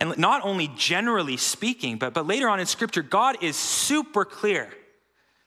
And 0.00 0.16
not 0.16 0.42
only 0.44 0.68
generally 0.76 1.36
speaking, 1.36 1.98
but, 1.98 2.14
but 2.14 2.26
later 2.26 2.48
on 2.48 2.58
in 2.58 2.66
Scripture, 2.66 3.02
God 3.02 3.36
is 3.42 3.54
super 3.54 4.24
clear 4.24 4.70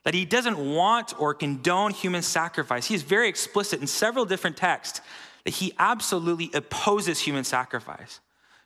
that 0.04 0.14
he 0.14 0.26
doesn't 0.26 0.58
want 0.58 1.20
or 1.20 1.34
condone 1.34 1.92
human 1.92 2.22
sacrifice. 2.22 2.86
He 2.86 2.96
is 2.96 3.02
very 3.02 3.28
explicit 3.28 3.82
in 3.82 3.88
several 3.88 4.26
different 4.26 4.56
texts 4.56 5.02
that 5.44 5.56
he 5.56 5.74
absolutely 5.80 6.52
opposes 6.54 7.20
human 7.20 7.44
sacrifice. 7.44 8.20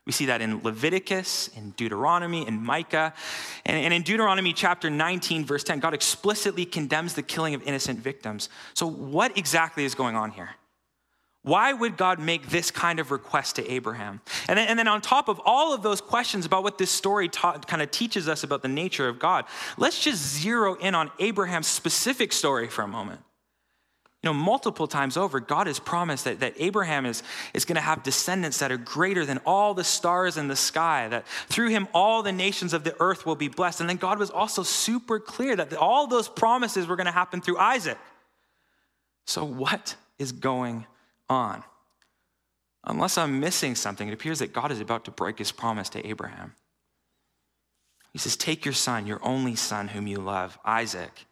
We 0.06 0.14
see 0.14 0.28
that 0.28 0.42
in 0.42 0.64
Leviticus, 0.64 1.50
in 1.50 1.72
Deuteronomy, 1.72 2.48
in 2.48 2.64
Micah. 2.64 3.14
And, 3.66 3.78
and 3.78 3.94
in 3.94 4.04
Deuteronomy 4.04 4.54
chapter 4.54 4.90
19, 4.90 5.46
verse 5.46 5.66
10, 5.66 5.80
God 5.80 5.94
explicitly 5.94 6.66
condemns 6.66 7.14
the 7.14 7.24
killing 7.24 7.54
of 7.54 7.62
innocent 7.64 8.00
victims. 8.00 8.48
So, 8.74 8.88
what 8.88 9.38
exactly 9.38 9.84
is 9.84 9.96
going 9.96 10.16
on 10.16 10.32
here? 10.32 10.52
Why 11.48 11.72
would 11.72 11.96
God 11.96 12.20
make 12.20 12.50
this 12.50 12.72
kind 12.72 13.00
of 13.00 13.10
request 13.10 13.56
to 13.56 13.72
Abraham? 13.72 14.20
And 14.50 14.58
then, 14.58 14.68
and 14.68 14.78
then 14.78 14.90
on 14.90 15.00
top 15.00 15.30
of 15.30 15.40
all 15.46 15.74
of 15.74 15.82
those 15.82 16.02
questions 16.02 16.46
about 16.46 16.62
what 16.62 16.78
this 16.78 16.92
story 16.92 17.30
ta- 17.30 17.60
kind 17.60 17.82
of 17.82 17.90
teaches 17.90 18.28
us 18.28 18.44
about 18.44 18.64
the 18.64 18.68
nature 18.68 19.08
of 19.08 19.18
God, 19.18 19.46
let's 19.78 19.98
just 19.98 20.22
zero 20.22 20.76
in 20.76 20.94
on 20.94 21.10
Abraham's 21.20 21.68
specific 21.68 22.34
story 22.34 22.68
for 22.68 22.82
a 22.82 22.88
moment. 22.88 23.22
You 24.22 24.30
know, 24.30 24.34
multiple 24.34 24.88
times 24.88 25.16
over, 25.16 25.40
God 25.40 25.68
has 25.68 25.80
promised 25.80 26.26
that, 26.26 26.42
that 26.42 26.56
Abraham 26.58 27.06
is, 27.06 27.24
is 27.54 27.64
going 27.64 27.78
to 27.78 27.82
have 27.82 28.04
descendants 28.04 28.58
that 28.58 28.70
are 28.70 28.78
greater 28.78 29.26
than 29.26 29.38
all 29.46 29.74
the 29.74 29.86
stars 29.86 30.36
in 30.36 30.50
the 30.50 30.56
sky, 30.58 31.08
that 31.08 31.26
through 31.48 31.70
him 31.70 31.88
all 31.94 32.24
the 32.24 32.34
nations 32.34 32.74
of 32.74 32.84
the 32.84 32.94
earth 33.00 33.26
will 33.26 33.38
be 33.38 33.48
blessed. 33.48 33.80
And 33.80 33.90
then 33.90 33.96
God 33.96 34.20
was 34.20 34.30
also 34.30 34.64
super 34.64 35.18
clear 35.18 35.56
that 35.56 35.74
all 35.76 36.08
those 36.08 36.28
promises 36.28 36.88
were 36.88 36.98
going 36.98 37.06
to 37.06 37.12
happen 37.14 37.40
through 37.40 37.58
Isaac. 37.58 37.98
So, 39.26 39.46
what 39.46 39.96
is 40.20 40.34
going 40.34 40.86
on. 41.30 41.64
Unless 42.84 43.18
I'm 43.18 43.40
missing 43.40 43.76
something, 43.76 44.08
it 44.08 44.14
appears 44.14 44.40
that 44.40 44.54
God 44.54 44.72
is 44.72 44.80
about 44.80 45.06
to 45.06 45.12
break 45.12 45.40
his 45.40 45.52
promise 45.52 45.90
to 45.90 46.08
Abraham. 46.08 46.56
He 48.14 48.20
says, 48.20 48.38
Take 48.38 48.66
your 48.66 48.74
son, 48.74 49.08
your 49.08 49.20
only 49.24 49.56
son, 49.56 49.90
whom 49.90 50.08
you 50.08 50.18
love, 50.18 50.58
Isaac, 50.64 51.26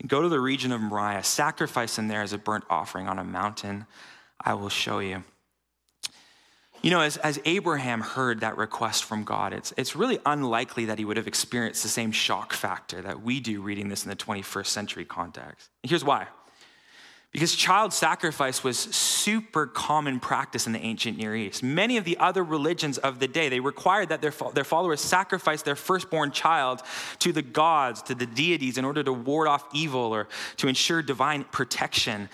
and 0.00 0.08
go 0.08 0.22
to 0.22 0.28
the 0.28 0.40
region 0.40 0.72
of 0.72 0.80
Moriah. 0.80 1.24
Sacrifice 1.24 1.98
him 1.98 2.08
there 2.08 2.22
as 2.22 2.32
a 2.32 2.38
burnt 2.38 2.64
offering 2.70 3.08
on 3.08 3.18
a 3.18 3.24
mountain 3.24 3.86
I 4.40 4.54
will 4.54 4.68
show 4.68 4.98
you. 4.98 5.24
You 6.82 6.90
know, 6.90 7.00
as, 7.00 7.16
as 7.16 7.40
Abraham 7.46 8.02
heard 8.02 8.40
that 8.40 8.58
request 8.58 9.04
from 9.04 9.24
God, 9.24 9.54
it's, 9.54 9.72
it's 9.78 9.96
really 9.96 10.18
unlikely 10.26 10.84
that 10.84 10.98
he 10.98 11.06
would 11.06 11.16
have 11.16 11.26
experienced 11.26 11.82
the 11.82 11.88
same 11.88 12.12
shock 12.12 12.52
factor 12.52 13.00
that 13.00 13.22
we 13.22 13.40
do 13.40 13.62
reading 13.62 13.88
this 13.88 14.04
in 14.04 14.10
the 14.10 14.16
21st 14.16 14.66
century 14.66 15.04
context. 15.06 15.70
And 15.82 15.88
here's 15.88 16.04
why. 16.04 16.26
Because 17.34 17.56
child 17.56 17.92
sacrifice 17.92 18.62
was 18.62 18.78
super 18.78 19.66
common 19.66 20.20
practice 20.20 20.68
in 20.68 20.72
the 20.72 20.78
ancient 20.78 21.18
Near 21.18 21.34
East. 21.34 21.64
Many 21.64 21.96
of 21.96 22.04
the 22.04 22.16
other 22.18 22.44
religions 22.44 22.96
of 22.96 23.18
the 23.18 23.26
day, 23.26 23.48
they 23.48 23.58
required 23.58 24.10
that 24.10 24.22
their, 24.22 24.32
their 24.52 24.62
followers 24.62 25.00
sacrifice 25.00 25.60
their 25.62 25.74
firstborn 25.74 26.30
child 26.30 26.80
to 27.18 27.32
the 27.32 27.42
gods, 27.42 28.02
to 28.02 28.14
the 28.14 28.24
deities, 28.24 28.78
in 28.78 28.84
order 28.84 29.02
to 29.02 29.12
ward 29.12 29.48
off 29.48 29.66
evil 29.74 30.14
or 30.14 30.28
to 30.58 30.68
ensure 30.68 31.02
divine 31.02 31.42
protection. 31.42 32.28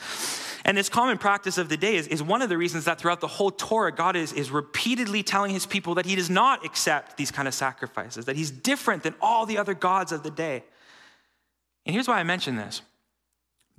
And 0.67 0.77
this 0.77 0.91
common 0.91 1.17
practice 1.17 1.57
of 1.57 1.71
the 1.71 1.79
day 1.79 1.97
is, 1.97 2.07
is 2.07 2.23
one 2.23 2.43
of 2.43 2.51
the 2.51 2.59
reasons 2.59 2.85
that 2.85 3.01
throughout 3.01 3.23
the 3.23 3.27
whole 3.27 3.51
Torah, 3.51 3.93
God 3.93 4.17
is, 4.17 4.35
is 4.35 4.51
repeatedly 4.51 5.23
telling 5.23 5.51
his 5.51 5.65
people 5.65 5.95
that 5.95 6.05
he 6.05 6.15
does 6.15 6.29
not 6.29 6.63
accept 6.63 7.17
these 7.17 7.31
kind 7.31 7.49
of 7.49 7.55
sacrifices, 7.55 8.27
that 8.27 8.37
he's 8.37 8.51
different 8.51 9.03
than 9.03 9.15
all 9.23 9.47
the 9.47 9.57
other 9.57 9.73
gods 9.73 10.13
of 10.13 10.25
the 10.25 10.31
day. 10.31 10.63
And 11.87 11.95
here's 11.95 12.07
why 12.07 12.21
I 12.21 12.23
mention 12.23 12.57
this 12.57 12.83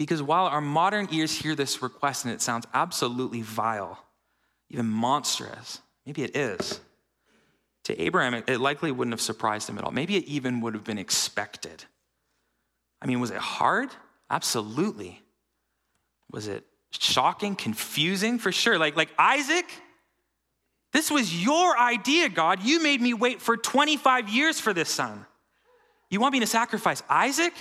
because 0.01 0.23
while 0.23 0.47
our 0.47 0.61
modern 0.61 1.07
ears 1.11 1.31
hear 1.31 1.53
this 1.53 1.83
request 1.83 2.25
and 2.25 2.33
it 2.33 2.41
sounds 2.41 2.65
absolutely 2.73 3.43
vile, 3.43 4.03
even 4.67 4.87
monstrous, 4.87 5.79
maybe 6.07 6.23
it 6.23 6.35
is. 6.35 6.79
To 7.83 8.01
Abraham, 8.01 8.33
it 8.33 8.59
likely 8.59 8.91
wouldn't 8.91 9.13
have 9.13 9.21
surprised 9.21 9.69
him 9.69 9.77
at 9.77 9.83
all. 9.83 9.91
Maybe 9.91 10.15
it 10.15 10.23
even 10.25 10.59
would 10.61 10.73
have 10.73 10.83
been 10.83 10.97
expected. 10.97 11.85
I 12.99 13.05
mean, 13.05 13.19
was 13.19 13.29
it 13.29 13.37
hard? 13.37 13.89
Absolutely. 14.27 15.21
Was 16.31 16.47
it 16.47 16.65
shocking, 16.89 17.55
confusing? 17.55 18.39
For 18.39 18.51
sure. 18.51 18.79
Like, 18.79 18.95
like 18.95 19.09
Isaac, 19.19 19.65
this 20.93 21.11
was 21.11 21.43
your 21.43 21.77
idea, 21.77 22.27
God. 22.27 22.63
You 22.63 22.81
made 22.81 23.01
me 23.01 23.13
wait 23.13 23.39
for 23.39 23.55
25 23.55 24.29
years 24.29 24.59
for 24.59 24.73
this 24.73 24.89
son. 24.89 25.27
You 26.09 26.19
want 26.19 26.33
me 26.33 26.39
to 26.39 26.47
sacrifice 26.47 27.03
Isaac? 27.07 27.53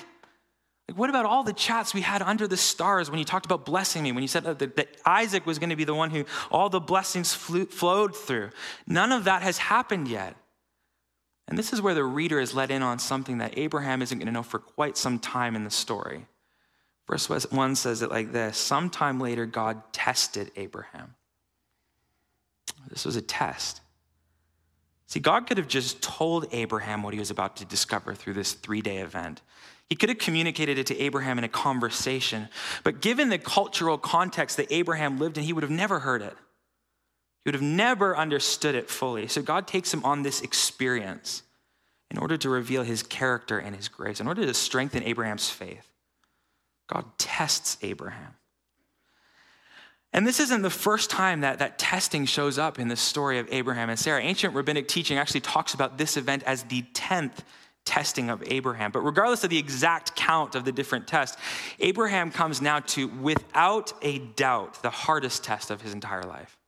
Like, 0.91 0.99
what 0.99 1.09
about 1.09 1.25
all 1.25 1.45
the 1.45 1.53
chats 1.53 1.95
we 1.95 2.01
had 2.01 2.21
under 2.21 2.49
the 2.49 2.57
stars 2.57 3.09
when 3.09 3.21
you 3.21 3.25
talked 3.25 3.47
about 3.47 3.65
blessing 3.65 4.03
me, 4.03 4.11
when 4.11 4.23
you 4.23 4.29
said 4.29 4.43
that, 4.43 4.59
that 4.75 4.89
Isaac 5.07 5.47
was 5.47 5.61
going 5.61 5.71
to 5.71 5.77
be 5.77 5.85
the 5.85 5.95
one 5.95 6.11
who 6.11 6.25
all 6.51 6.69
the 6.69 6.81
blessings 6.81 7.33
flew, 7.33 7.67
flowed 7.67 8.17
through? 8.17 8.51
None 8.89 9.13
of 9.13 9.23
that 9.23 9.43
has 9.43 9.59
happened 9.59 10.09
yet. 10.09 10.35
And 11.47 11.57
this 11.57 11.73
is 11.73 11.81
where 11.81 11.95
the 11.95 12.03
reader 12.03 12.41
is 12.41 12.55
let 12.55 12.73
in 12.73 12.83
on 12.83 12.99
something 12.99 13.39
that 13.39 13.57
Abraham 13.57 14.03
isn't 14.03 14.19
going 14.19 14.27
to 14.27 14.33
know 14.33 14.43
for 14.43 14.59
quite 14.59 14.97
some 14.97 15.21
time 15.21 15.55
in 15.55 15.63
the 15.63 15.71
story. 15.71 16.27
Verse 17.07 17.29
1 17.29 17.77
says 17.77 18.03
it 18.03 18.11
like 18.11 18.33
this 18.33 18.57
Sometime 18.57 19.21
later, 19.21 19.47
God 19.47 19.93
tested 19.93 20.51
Abraham. 20.57 21.15
This 22.89 23.05
was 23.05 23.15
a 23.15 23.23
test. 23.23 23.81
See, 25.11 25.19
God 25.19 25.49
could 25.49 25.59
have 25.59 25.67
just 25.67 26.01
told 26.01 26.47
Abraham 26.53 27.03
what 27.03 27.15
he 27.15 27.19
was 27.19 27.33
about 27.33 27.57
to 27.57 27.65
discover 27.65 28.15
through 28.15 28.35
this 28.35 28.53
three 28.53 28.81
day 28.81 28.99
event. 28.99 29.43
He 29.89 29.97
could 29.97 30.09
have 30.09 30.19
communicated 30.19 30.79
it 30.79 30.87
to 30.87 30.99
Abraham 31.01 31.37
in 31.37 31.43
a 31.43 31.49
conversation, 31.49 32.49
but 32.85 33.01
given 33.01 33.29
the 33.29 33.39
cultural 33.39 33.99
context 33.99 34.57
that 34.57 34.71
Abraham 34.71 35.19
lived 35.19 35.37
in, 35.37 35.43
he 35.43 35.53
would 35.53 35.65
have 35.65 35.71
never 35.71 35.99
heard 35.99 36.23
it. 36.23 36.37
He 37.45 37.49
would 37.49 37.55
have 37.55 37.63
never 37.63 38.17
understood 38.17 38.77
it 38.77 38.89
fully. 38.89 39.27
So 39.27 39.43
God 39.43 39.67
takes 39.67 39.93
him 39.93 40.05
on 40.05 40.23
this 40.23 40.43
experience 40.43 41.43
in 42.13 42.17
order 42.17 42.37
to 42.37 42.49
reveal 42.49 42.85
his 42.85 43.03
character 43.03 43.59
and 43.59 43.75
his 43.75 43.89
grace, 43.89 44.21
in 44.21 44.29
order 44.29 44.47
to 44.47 44.55
strengthen 44.55 45.03
Abraham's 45.03 45.51
faith. 45.51 45.91
God 46.87 47.05
tests 47.19 47.79
Abraham. 47.83 48.35
And 50.13 50.27
this 50.27 50.41
isn't 50.41 50.63
the 50.63 50.71
first 50.71 51.09
time 51.09 51.43
that, 51.43 51.61
that 51.61 51.79
testing 51.79 52.25
shows 52.25 52.59
up 52.59 52.79
in 52.79 52.89
the 52.89 52.97
story 52.97 53.39
of 53.39 53.49
Abraham 53.53 53.91
and 53.91 53.99
Sarah. 53.99 54.21
Ancient 54.21 54.55
rabbinic 54.55 54.89
teaching 54.89 55.19
actually 55.19 55.41
talks 55.41 55.73
about 55.75 55.99
this 55.99 56.17
event 56.17 56.43
as 56.45 56.65
the 56.65 56.83
10th 56.95 57.39
testing 57.85 58.29
of 58.29 58.43
Abraham. 58.47 58.91
But 58.91 59.01
regardless 59.01 59.45
of 59.45 59.51
the 59.51 59.59
exact 59.59 60.17
count 60.17 60.55
of 60.55 60.65
the 60.65 60.73
different 60.73 61.07
tests, 61.07 61.37
Abraham 61.79 62.31
comes 62.31 62.61
now 62.61 62.81
to, 62.81 63.07
without 63.07 63.93
a 64.03 64.19
doubt, 64.19 64.83
the 64.83 64.91
hardest 64.91 65.45
test 65.45 65.71
of 65.71 65.81
his 65.81 65.93
entire 65.93 66.25
life. 66.25 66.59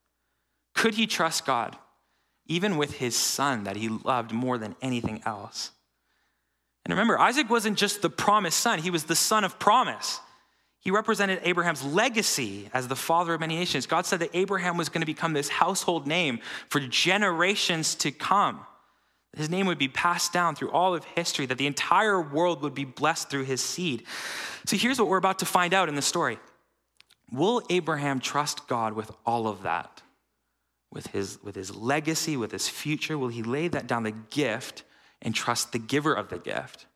Could 0.74 0.94
he 0.94 1.06
trust 1.06 1.44
God, 1.44 1.76
even 2.46 2.76
with 2.76 2.94
his 2.94 3.16
son 3.16 3.64
that 3.64 3.76
he 3.76 3.88
loved 3.88 4.32
more 4.32 4.56
than 4.56 4.76
anything 4.80 5.22
else? 5.26 5.72
And 6.84 6.92
remember, 6.92 7.18
Isaac 7.18 7.50
wasn't 7.50 7.78
just 7.78 8.02
the 8.02 8.10
promised 8.10 8.58
son, 8.58 8.78
he 8.78 8.90
was 8.90 9.04
the 9.04 9.16
son 9.16 9.44
of 9.44 9.58
promise. 9.58 10.20
He 10.82 10.90
represented 10.90 11.40
Abraham's 11.44 11.84
legacy 11.84 12.68
as 12.74 12.88
the 12.88 12.96
father 12.96 13.34
of 13.34 13.40
many 13.40 13.54
nations. 13.54 13.86
God 13.86 14.04
said 14.04 14.18
that 14.18 14.30
Abraham 14.34 14.76
was 14.76 14.88
going 14.88 15.00
to 15.00 15.06
become 15.06 15.32
this 15.32 15.48
household 15.48 16.08
name 16.08 16.40
for 16.68 16.80
generations 16.80 17.94
to 17.96 18.10
come. 18.10 18.66
His 19.36 19.48
name 19.48 19.66
would 19.66 19.78
be 19.78 19.86
passed 19.86 20.32
down 20.32 20.56
through 20.56 20.72
all 20.72 20.92
of 20.92 21.04
history, 21.04 21.46
that 21.46 21.56
the 21.56 21.68
entire 21.68 22.20
world 22.20 22.62
would 22.62 22.74
be 22.74 22.84
blessed 22.84 23.30
through 23.30 23.44
his 23.44 23.62
seed. 23.62 24.02
So 24.66 24.76
here's 24.76 24.98
what 24.98 25.08
we're 25.08 25.18
about 25.18 25.38
to 25.38 25.46
find 25.46 25.72
out 25.72 25.88
in 25.88 25.94
the 25.94 26.02
story 26.02 26.38
Will 27.30 27.62
Abraham 27.70 28.18
trust 28.18 28.66
God 28.66 28.94
with 28.94 29.12
all 29.24 29.46
of 29.46 29.62
that? 29.62 30.02
With 30.92 31.06
his, 31.06 31.38
with 31.44 31.54
his 31.54 31.74
legacy, 31.74 32.36
with 32.36 32.50
his 32.50 32.68
future? 32.68 33.16
Will 33.16 33.28
he 33.28 33.44
lay 33.44 33.68
that 33.68 33.86
down, 33.86 34.02
the 34.02 34.10
gift, 34.10 34.82
and 35.22 35.32
trust 35.32 35.70
the 35.70 35.78
giver 35.78 36.12
of 36.12 36.28
the 36.28 36.38
gift? 36.38 36.86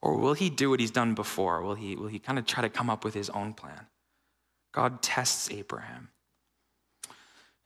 Or 0.00 0.16
will 0.16 0.34
he 0.34 0.48
do 0.50 0.70
what 0.70 0.80
he's 0.80 0.90
done 0.90 1.14
before? 1.14 1.62
Will 1.62 1.74
he, 1.74 1.96
will 1.96 2.06
he 2.08 2.18
kind 2.18 2.38
of 2.38 2.46
try 2.46 2.62
to 2.62 2.68
come 2.68 2.88
up 2.88 3.04
with 3.04 3.14
his 3.14 3.30
own 3.30 3.52
plan? 3.54 3.86
God 4.72 5.02
tests 5.02 5.50
Abraham. 5.50 6.10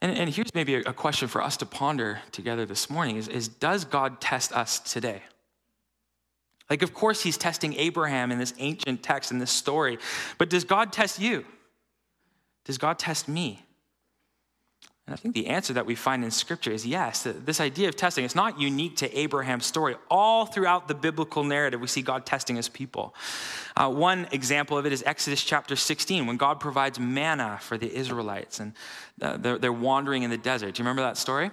And, 0.01 0.19
and 0.19 0.31
here's 0.31 0.55
maybe 0.55 0.75
a, 0.75 0.93
question 0.93 1.29
for 1.29 1.43
us 1.43 1.57
to 1.59 1.67
ponder 1.67 2.21
together 2.33 2.67
this 2.67 2.91
morning 2.91 3.17
is, 3.17 3.29
is 3.29 3.49
Does 3.49 3.85
God 3.85 4.21
test 4.21 4.53
us 4.53 4.81
today? 4.81 5.23
Like, 6.71 6.83
of 6.83 6.95
course, 6.95 7.23
he's 7.23 7.37
testing 7.37 7.75
Abraham 7.75 8.33
in 8.33 8.39
this 8.39 8.55
ancient 8.59 9.03
text, 9.03 9.31
in 9.31 9.39
this 9.39 9.51
story, 9.51 9.99
but 10.39 10.49
does 10.49 10.65
God 10.65 10.93
test 10.93 11.21
you? 11.21 11.45
Does 12.65 12.79
God 12.79 12.99
test 12.99 13.29
me? 13.29 13.65
And 15.07 15.15
I 15.15 15.17
think 15.17 15.35
the 15.35 15.49
answer 15.49 15.73
that 15.73 15.85
we 15.85 15.97
find 15.97 16.23
in 16.23 16.31
Scripture 16.31 16.71
is 16.71 16.87
yes, 16.87 17.25
this 17.25 17.61
idea 17.61 17.89
of 17.89 17.97
testing 17.97 18.25
is 18.25 18.37
not 18.37 18.61
unique 18.61 18.97
to 18.99 19.19
Abraham's 19.19 19.67
story. 19.67 19.97
All 20.09 20.47
throughout 20.47 20.87
the 20.87 20.95
biblical 20.95 21.43
narrative, 21.43 21.81
we 21.81 21.89
see 21.89 22.03
God 22.03 22.25
testing 22.25 22.55
his 22.55 22.69
people. 22.69 23.15
Uh, 23.77 23.91
one 23.91 24.29
example 24.31 24.79
of 24.79 24.87
it 24.87 24.93
is 24.93 25.03
Exodus 25.05 25.43
chapter 25.43 25.75
16, 25.75 26.27
when 26.27 26.37
God 26.37 26.61
provides 26.61 27.01
manna 27.01 27.59
for 27.61 27.77
the 27.77 27.93
Israelites 27.93 28.61
and 28.61 28.75
uh, 29.21 29.37
they're, 29.39 29.59
they're 29.59 29.73
wandering 29.73 30.23
in 30.23 30.31
the 30.31 30.39
desert. 30.39 30.75
Do 30.75 30.81
you 30.81 30.85
remember 30.85 31.03
that 31.03 31.17
story? 31.17 31.51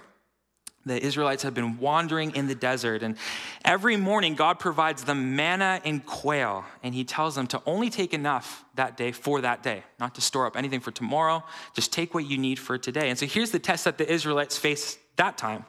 The 0.86 1.03
Israelites 1.03 1.43
have 1.43 1.53
been 1.53 1.77
wandering 1.77 2.36
in 2.36 2.48
the 2.48 2.55
desert. 2.55 3.03
And 3.03 3.17
every 3.65 3.98
morning, 3.98 4.36
God 4.36 4.59
provides 4.59 5.03
them 5.03 5.36
manna 5.36 5.81
and 5.83 6.05
quail. 6.05 6.65
And 6.83 6.95
He 6.95 7.03
tells 7.03 7.36
them 7.36 7.48
to 7.48 7.62
only 7.65 7.89
take 7.89 8.13
enough 8.13 8.63
that 8.75 8.98
day 8.98 9.12
for 9.12 9.41
that 9.41 9.62
day, 9.62 9.83
not 10.00 10.15
to 10.15 10.21
store 10.21 10.45
up 10.45 10.55
anything 10.55 10.79
for 10.79 10.91
tomorrow. 10.91 11.43
Just 11.75 11.91
take 11.91 12.13
what 12.13 12.25
you 12.25 12.38
need 12.38 12.59
for 12.59 12.77
today. 12.77 13.09
And 13.09 13.19
so 13.19 13.25
here's 13.25 13.51
the 13.51 13.59
test 13.59 13.83
that 13.83 13.98
the 13.98 14.12
Israelites 14.12 14.57
face 14.57 14.98
that 15.17 15.38
time. 15.38 15.65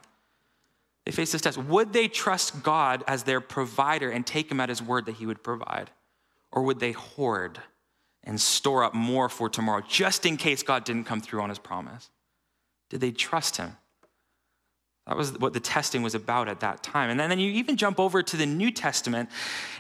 They 1.05 1.12
face 1.12 1.33
this 1.33 1.43
test. 1.43 1.59
Would 1.59 1.93
they 1.93 2.07
trust 2.07 2.62
God 2.62 3.02
as 3.09 3.25
their 3.25 3.40
provider 3.40 4.11
and 4.11 4.26
take 4.26 4.50
Him 4.50 4.61
at 4.61 4.69
His 4.69 4.83
word 4.83 5.07
that 5.07 5.17
He 5.17 5.26
would 5.26 5.43
provide? 5.43 5.90
Or 6.52 6.62
would 6.62 6.79
they 6.79 6.93
hoard 6.93 7.59
and 8.23 8.40
store 8.40 8.85
up 8.85 8.95
more 8.95 9.29
for 9.29 9.49
tomorrow 9.49 9.83
just 9.88 10.25
in 10.25 10.37
case 10.37 10.62
God 10.62 10.85
didn't 10.85 11.05
come 11.05 11.21
through 11.21 11.40
on 11.40 11.49
His 11.49 11.59
promise? 11.59 12.11
Did 12.90 13.00
they 13.00 13.12
trust 13.12 13.57
Him? 13.57 13.76
That 15.11 15.17
was 15.17 15.37
what 15.40 15.52
the 15.55 15.61
testing 15.61 16.02
was 16.05 16.14
about 16.14 16.49
at 16.49 16.61
that 16.61 16.85
time. 16.85 17.11
And 17.11 17.19
then 17.19 17.37
you 17.40 17.50
even 17.50 17.76
jump 17.76 17.99
over 17.99 18.23
to 18.23 18.37
the 18.37 18.47
New 18.47 18.71
Testament, 18.71 19.29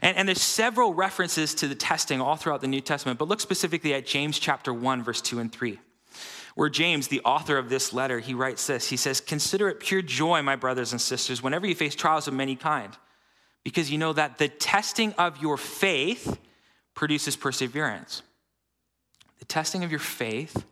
and, 0.02 0.16
and, 0.16 0.26
there's 0.26 0.42
several 0.42 0.92
references 0.92 1.54
to 1.54 1.68
the 1.68 1.76
testing 1.76 2.20
all 2.20 2.34
throughout 2.34 2.62
the 2.62 2.66
New 2.66 2.80
Testament, 2.80 3.16
but 3.16 3.28
look 3.28 3.40
specifically 3.40 3.94
at 3.94 4.04
James 4.04 4.40
chapter 4.40 4.74
1, 4.74 5.04
verse 5.04 5.20
2 5.20 5.38
and 5.38 5.52
3. 5.52 5.78
Where 6.56 6.68
James, 6.68 7.06
the 7.06 7.20
author 7.20 7.58
of 7.58 7.68
this 7.68 7.92
letter, 7.92 8.18
he 8.18 8.34
writes 8.34 8.66
this. 8.66 8.88
He 8.88 8.96
says, 8.96 9.20
Consider 9.20 9.68
it 9.68 9.78
pure 9.78 10.02
joy, 10.02 10.42
my 10.42 10.56
brothers 10.56 10.90
and 10.90 11.00
sisters, 11.00 11.40
whenever 11.40 11.64
you 11.64 11.76
face 11.76 11.94
trials 11.94 12.26
of 12.26 12.34
many 12.34 12.56
kind, 12.56 12.92
because 13.62 13.88
you 13.88 13.98
know 13.98 14.12
that 14.12 14.38
the 14.38 14.48
testing 14.48 15.12
of 15.12 15.40
your 15.40 15.56
faith 15.56 16.40
produces 16.92 17.36
perseverance. 17.36 18.22
The 19.38 19.44
testing 19.44 19.84
of 19.84 19.92
your 19.92 20.00
faith 20.00 20.64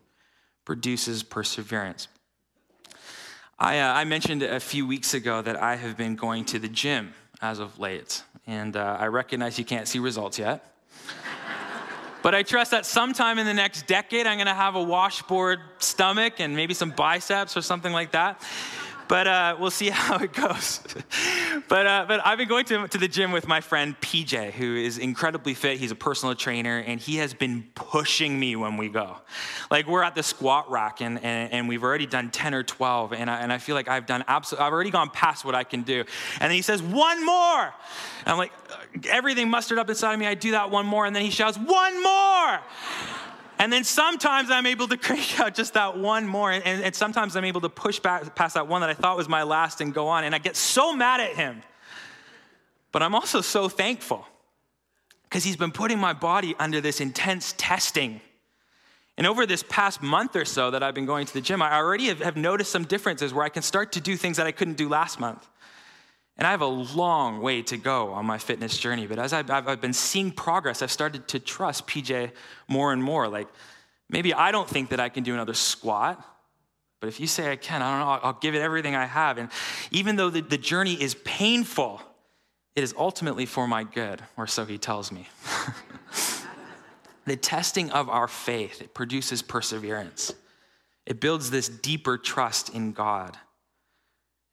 produces 0.65 1.23
perseverance. 1.23 2.09
I, 3.61 3.81
uh, 3.81 3.93
I, 3.93 4.05
mentioned 4.05 4.45
a 4.45 4.61
few 4.61 4.87
weeks 4.87 5.15
ago 5.15 5.43
that 5.43 5.61
I 5.61 5.75
have 5.75 5.97
been 5.97 6.15
going 6.15 6.45
to 6.45 6.61
the 6.61 6.69
gym 6.69 7.13
as 7.43 7.59
of 7.59 7.81
late, 7.81 8.23
and 8.47 8.77
uh, 8.77 8.97
I 9.01 9.09
recognize 9.09 9.59
you 9.59 9.65
can't 9.65 9.89
see 9.89 9.99
results 9.99 10.39
yet. 10.39 10.65
but 12.23 12.37
I 12.37 12.45
trust 12.45 12.71
that 12.71 12.87
sometime 12.87 13.37
in 13.37 13.47
the 13.47 13.55
next 13.55 13.89
decade, 13.89 14.29
I'm 14.29 14.39
gonna 14.39 14.55
have 14.55 14.77
a 14.77 14.83
washboard 14.83 15.59
stomach 15.79 16.35
and 16.39 16.55
maybe 16.55 16.73
some 16.73 16.91
biceps 16.93 17.57
or 17.57 17.63
something 17.63 17.93
like 17.93 18.13
that 18.13 18.41
but 19.09 19.27
uh, 19.27 19.57
we'll 19.59 19.71
see 19.71 19.89
how 19.93 20.19
it 20.19 20.33
goes. 20.33 20.81
but, 21.69 21.87
uh, 21.87 22.05
but 22.07 22.25
I've 22.25 22.39
been 22.39 22.49
going 22.49 22.67
to, 22.67 22.87
to 22.89 22.99
the 22.99 23.09
gym 23.09 23.33
with 23.33 23.49
my 23.49 23.61
friend 23.61 23.99
PJ, 24.01 24.53
who 24.53 24.77
is 24.77 24.99
incredibly 24.99 25.55
fit. 25.55 25.79
He's 25.79 25.91
a 25.91 25.97
personal 25.97 26.35
trainer, 26.35 26.79
and 26.79 27.01
he 27.01 27.17
has 27.17 27.35
been 27.35 27.67
pushing 27.75 28.39
me 28.39 28.57
when 28.57 28.77
we 28.77 28.89
go. 28.89 29.17
Like, 29.71 29.87
we're 29.87 30.03
at 30.03 30.15
the 30.15 30.23
squat 30.23 30.71
rack, 30.71 31.01
and, 31.01 31.23
and, 31.25 31.53
and 31.53 31.69
we've 31.69 31.83
already 31.83 32.07
done 32.07 32.31
10 32.31 32.55
or 32.55 32.63
12, 32.63 33.13
and 33.15 33.31
I, 33.31 33.41
and 33.41 33.53
I 33.53 33.59
feel 33.59 33.75
like 33.75 33.89
I've 33.89 34.07
done 34.07 34.25
absolutely, 34.29 34.67
I've 34.67 34.73
already 34.73 34.91
gone 34.91 35.11
past 35.11 35.45
what 35.45 35.55
I 35.55 35.65
can 35.65 35.83
do. 35.83 36.05
And 36.41 36.51
then 36.51 36.53
he 36.53 36.63
says, 36.63 36.83
one 36.83 37.25
more. 37.25 37.63
And 37.63 37.73
I'm 38.27 38.39
like, 38.39 38.53
everything 39.09 39.49
mustered 39.49 39.79
up 39.79 39.89
inside 39.89 40.15
of 40.15 40.21
me. 40.21 40.27
I 40.27 40.35
do 40.35 40.53
that 40.53 40.71
one 40.71 40.87
more, 40.87 41.07
and 41.07 41.17
then 41.17 41.25
he 41.25 41.31
shouts, 41.31 41.57
one 41.57 42.03
more. 42.03 42.61
And 43.59 43.73
then 43.73 43.85
sometimes 43.85 44.51
I'm 44.51 44.67
able 44.67 44.89
to 44.89 44.97
crank 45.09 45.41
out 45.41 45.55
just 45.55 45.75
that 45.75 45.99
one 45.99 46.27
more. 46.27 46.51
And, 46.53 46.65
and, 46.65 46.95
sometimes 46.95 47.37
I'm 47.37 47.45
able 47.45 47.61
to 47.63 47.69
push 47.69 47.99
back 47.99 48.35
past 48.35 48.55
that 48.55 48.69
one 48.69 48.81
that 48.81 48.91
I 48.91 48.95
thought 48.95 49.17
was 49.17 49.29
my 49.29 49.43
last 49.43 49.81
and 49.81 49.93
go 49.93 50.09
on. 50.09 50.25
And 50.25 50.35
I 50.35 50.39
get 50.39 50.57
so 50.57 50.95
mad 50.95 51.21
at 51.21 51.35
him. 51.35 51.63
But 52.93 53.03
I'm 53.03 53.15
also 53.15 53.41
so 53.41 53.69
thankful 53.69 54.27
because 55.25 55.45
he's 55.45 55.57
been 55.57 55.73
putting 55.73 55.99
my 55.99 56.13
body 56.13 56.55
under 56.59 56.81
this 56.81 57.01
intense 57.01 57.55
testing. 57.59 58.21
And 59.19 59.27
over 59.27 59.47
this 59.47 59.65
past 59.69 60.01
month 60.01 60.37
or 60.37 60.45
so 60.45 60.71
that 60.71 60.83
I've 60.83 60.95
been 60.95 61.05
going 61.05 61.27
to 61.27 61.35
the 61.35 61.41
gym, 61.41 61.61
I 61.61 61.75
already 61.75 62.07
have, 62.07 62.21
have 62.21 62.37
noticed 62.37 62.71
some 62.71 62.85
differences 62.85 63.35
where 63.35 63.45
I 63.45 63.49
can 63.49 63.63
start 63.63 63.93
to 63.93 64.01
do 64.01 64.17
things 64.17 64.37
that 64.37 64.47
I 64.47 64.53
couldn't 64.53 64.77
do 64.77 64.89
last 64.89 65.19
month. 65.19 65.47
And 66.39 66.47
I 66.47 66.53
have 66.53 66.61
a 66.61 66.67
long 66.67 67.43
way 67.43 67.63
to 67.63 67.77
go 67.77 68.13
on 68.13 68.25
my 68.25 68.39
fitness 68.39 68.79
journey. 68.79 69.09
But 69.09 69.19
as 69.19 69.33
I've, 69.33 69.51
I've, 69.51 69.81
been 69.81 69.93
seeing 69.93 70.31
progress, 70.31 70.83
I've 70.83 70.93
started 70.93 71.27
to 71.29 71.41
trust 71.41 71.89
PJ 71.89 72.31
more 72.69 72.93
and 72.93 73.03
more. 73.03 73.27
Like, 73.27 73.49
maybe 74.09 74.33
I 74.33 74.53
don't 74.53 74.69
think 74.69 74.91
that 74.91 75.01
I 75.01 75.09
can 75.09 75.25
do 75.25 75.35
another 75.35 75.55
squat, 75.55 76.25
but 77.01 77.09
if 77.09 77.19
you 77.19 77.27
say 77.27 77.51
I 77.51 77.57
can, 77.57 77.83
I 77.83 77.91
don't 77.91 78.01
know, 78.01 78.13
I'll, 78.13 78.21
I'll 78.23 78.41
give 78.41 78.55
it 78.55 78.61
everything 78.61 78.95
I 78.95 79.05
have. 79.05 79.39
And 79.39 79.51
even 79.91 80.17
though 80.17 80.31
the, 80.31 80.41
the 80.41 80.59
journey 80.59 80.95
is 80.95 81.17
painful, 81.25 82.01
it 82.77 82.85
is 82.85 82.95
ultimately 82.97 83.47
for 83.47 83.67
my 83.67 83.83
good, 83.83 84.23
or 84.37 84.47
so 84.47 84.65
he 84.65 84.79
tells 84.79 85.11
me. 85.11 85.29
the 87.25 87.37
testing 87.37 87.91
of 87.91 88.09
our 88.09 88.29
faith, 88.29 88.81
it 88.81 88.95
produces 88.95 89.43
perseverance. 89.43 90.33
It 91.05 91.21
builds 91.21 91.51
this 91.51 91.69
deeper 91.69 92.17
trust 92.19 92.73
in 92.75 92.93
God. 92.93 93.37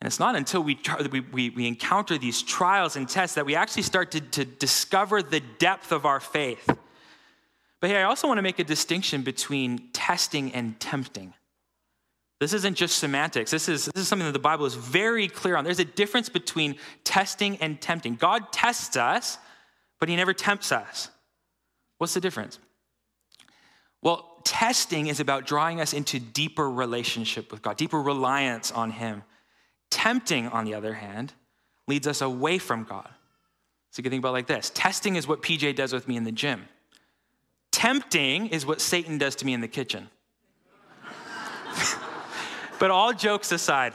And 0.05 0.11
it's 0.11 0.19
not 0.19 0.35
until 0.35 0.61
we, 0.61 0.77
we, 1.31 1.49
we, 1.49 1.65
encounter 1.65 2.19
these 2.19 2.43
trials 2.43 2.95
and 2.95 3.09
tests 3.09 3.33
that 3.33 3.45
we 3.47 3.55
actually 3.55 3.81
start 3.81 4.11
to, 4.11 4.21
to 4.21 4.45
discover 4.45 5.23
the 5.23 5.39
depth 5.57 5.91
of 5.91 6.05
our 6.05 6.19
faith. 6.19 6.69
But 7.81 7.89
hey, 7.89 7.97
I 7.97 8.03
also 8.03 8.27
want 8.27 8.37
to 8.37 8.43
make 8.43 8.59
a 8.59 8.63
distinction 8.63 9.23
between 9.23 9.89
testing 9.93 10.53
and 10.53 10.79
tempting. 10.79 11.33
This 12.39 12.53
isn't 12.53 12.75
just 12.75 12.97
semantics. 12.97 13.49
This 13.49 13.67
is, 13.67 13.85
this 13.85 14.03
is 14.03 14.07
something 14.07 14.27
that 14.27 14.33
the 14.33 14.37
Bible 14.37 14.67
is 14.67 14.75
very 14.75 15.27
clear 15.27 15.55
on. 15.55 15.63
There's 15.63 15.79
a 15.79 15.85
difference 15.85 16.29
between 16.29 16.75
testing 17.03 17.57
and 17.57 17.81
tempting. 17.81 18.13
God 18.13 18.51
tests 18.51 18.95
us, 18.97 19.39
but 19.99 20.07
he 20.07 20.15
never 20.15 20.35
tempts 20.35 20.71
us. 20.71 21.09
What's 21.97 22.13
the 22.13 22.21
difference? 22.21 22.59
Well, 24.03 24.39
testing 24.43 25.07
is 25.07 25.19
about 25.19 25.47
drawing 25.47 25.81
us 25.81 25.93
into 25.93 26.19
deeper 26.19 26.69
relationship 26.69 27.51
with 27.51 27.63
God, 27.63 27.75
deeper 27.75 27.99
reliance 27.99 28.71
on 28.71 28.91
him. 28.91 29.23
Tempting, 29.95 30.49
on 30.49 30.65
the 30.65 30.73
other 30.73 30.95
hand, 30.95 31.31
leads 31.88 32.05
us 32.05 32.19
away 32.19 32.58
from 32.58 32.84
God. 32.84 33.08
So 33.91 34.01
you 34.01 34.03
can 34.03 34.12
think 34.12 34.21
about 34.21 34.34
like 34.34 34.45
this 34.45 34.69
testing 34.69 35.15
is 35.15 35.25
what 35.25 35.41
PJ 35.41 35.73
does 35.77 35.93
with 35.93 36.05
me 36.05 36.17
in 36.17 36.25
the 36.25 36.34
gym, 36.34 36.67
tempting 37.71 38.47
is 38.47 38.65
what 38.65 38.81
Satan 38.81 39.17
does 39.17 39.38
to 39.38 39.45
me 39.45 39.53
in 39.53 39.62
the 39.62 39.69
kitchen. 39.69 40.10
but 42.79 42.91
all 42.91 43.13
jokes 43.13 43.53
aside, 43.53 43.93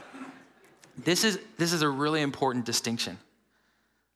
this 0.97 1.23
is, 1.23 1.37
this 1.59 1.71
is 1.71 1.83
a 1.83 1.89
really 1.89 2.21
important 2.21 2.65
distinction. 2.65 3.19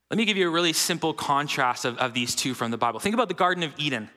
Let 0.10 0.17
me 0.17 0.26
give 0.26 0.38
you 0.38 0.48
a 0.48 0.52
really 0.52 0.74
simple 0.74 1.13
contrast 1.13 1.86
of, 1.86 2.00
of 2.00 2.15
these 2.15 2.34
two 2.34 2.56
from 2.56 2.71
the 2.71 2.78
Bible. 2.78 3.00
Think 3.00 3.13
about 3.13 3.28
the 3.28 3.36
Garden 3.36 3.62
of 3.62 3.74
Eden. 3.78 4.10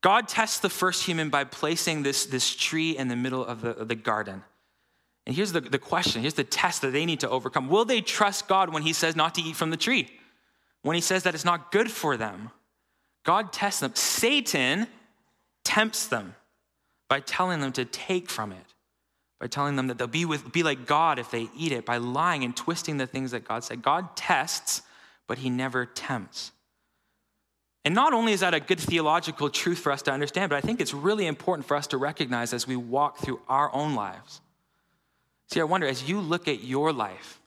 God 0.00 0.28
tests 0.28 0.60
the 0.60 0.70
first 0.70 1.04
human 1.04 1.28
by 1.28 1.44
placing 1.44 2.04
this, 2.04 2.24
this 2.24 2.56
tree 2.56 2.96
in 2.96 3.08
the 3.08 3.16
middle 3.16 3.44
of 3.44 3.60
the, 3.60 3.76
of 3.76 3.88
the 3.88 3.94
garden. 3.94 4.44
And 5.26 5.34
here's 5.34 5.52
the, 5.52 5.60
the 5.60 5.78
question 5.78 6.22
here's 6.22 6.34
the 6.34 6.44
test 6.44 6.82
that 6.82 6.92
they 6.92 7.04
need 7.04 7.20
to 7.20 7.28
overcome. 7.28 7.68
Will 7.68 7.84
they 7.84 8.00
trust 8.00 8.48
God 8.48 8.72
when 8.72 8.82
He 8.82 8.92
says 8.92 9.16
not 9.16 9.34
to 9.34 9.42
eat 9.42 9.56
from 9.56 9.70
the 9.70 9.76
tree? 9.76 10.08
When 10.82 10.94
He 10.94 11.00
says 11.00 11.24
that 11.24 11.34
it's 11.34 11.44
not 11.44 11.72
good 11.72 11.90
for 11.90 12.16
them? 12.16 12.50
God 13.24 13.52
tests 13.52 13.80
them. 13.80 13.94
Satan 13.94 14.86
tempts 15.64 16.06
them 16.06 16.36
by 17.08 17.20
telling 17.20 17.60
them 17.60 17.72
to 17.72 17.84
take 17.84 18.30
from 18.30 18.52
it, 18.52 18.74
by 19.40 19.48
telling 19.48 19.74
them 19.74 19.88
that 19.88 19.98
they'll 19.98 20.06
be, 20.06 20.24
with, 20.24 20.52
be 20.52 20.62
like 20.62 20.86
God 20.86 21.18
if 21.18 21.32
they 21.32 21.48
eat 21.56 21.72
it, 21.72 21.84
by 21.84 21.96
lying 21.96 22.44
and 22.44 22.56
twisting 22.56 22.98
the 22.98 23.06
things 23.06 23.32
that 23.32 23.44
God 23.44 23.64
said. 23.64 23.82
God 23.82 24.14
tests, 24.16 24.82
but 25.26 25.38
He 25.38 25.50
never 25.50 25.86
tempts. 25.86 26.52
And 27.84 27.94
not 27.94 28.12
only 28.12 28.32
is 28.32 28.40
that 28.40 28.54
a 28.54 28.60
good 28.60 28.80
theological 28.80 29.50
truth 29.50 29.78
for 29.78 29.90
us 29.92 30.02
to 30.02 30.12
understand, 30.12 30.50
but 30.50 30.56
I 30.56 30.60
think 30.60 30.80
it's 30.80 30.94
really 30.94 31.26
important 31.26 31.66
for 31.66 31.76
us 31.76 31.88
to 31.88 31.96
recognize 31.96 32.52
as 32.52 32.66
we 32.66 32.76
walk 32.76 33.18
through 33.18 33.40
our 33.48 33.72
own 33.74 33.94
lives. 33.94 34.40
See, 35.48 35.60
I 35.60 35.64
wonder 35.64 35.86
as 35.86 36.08
you 36.08 36.20
look 36.20 36.48
at 36.48 36.64
your 36.64 36.92
life, 36.92 37.40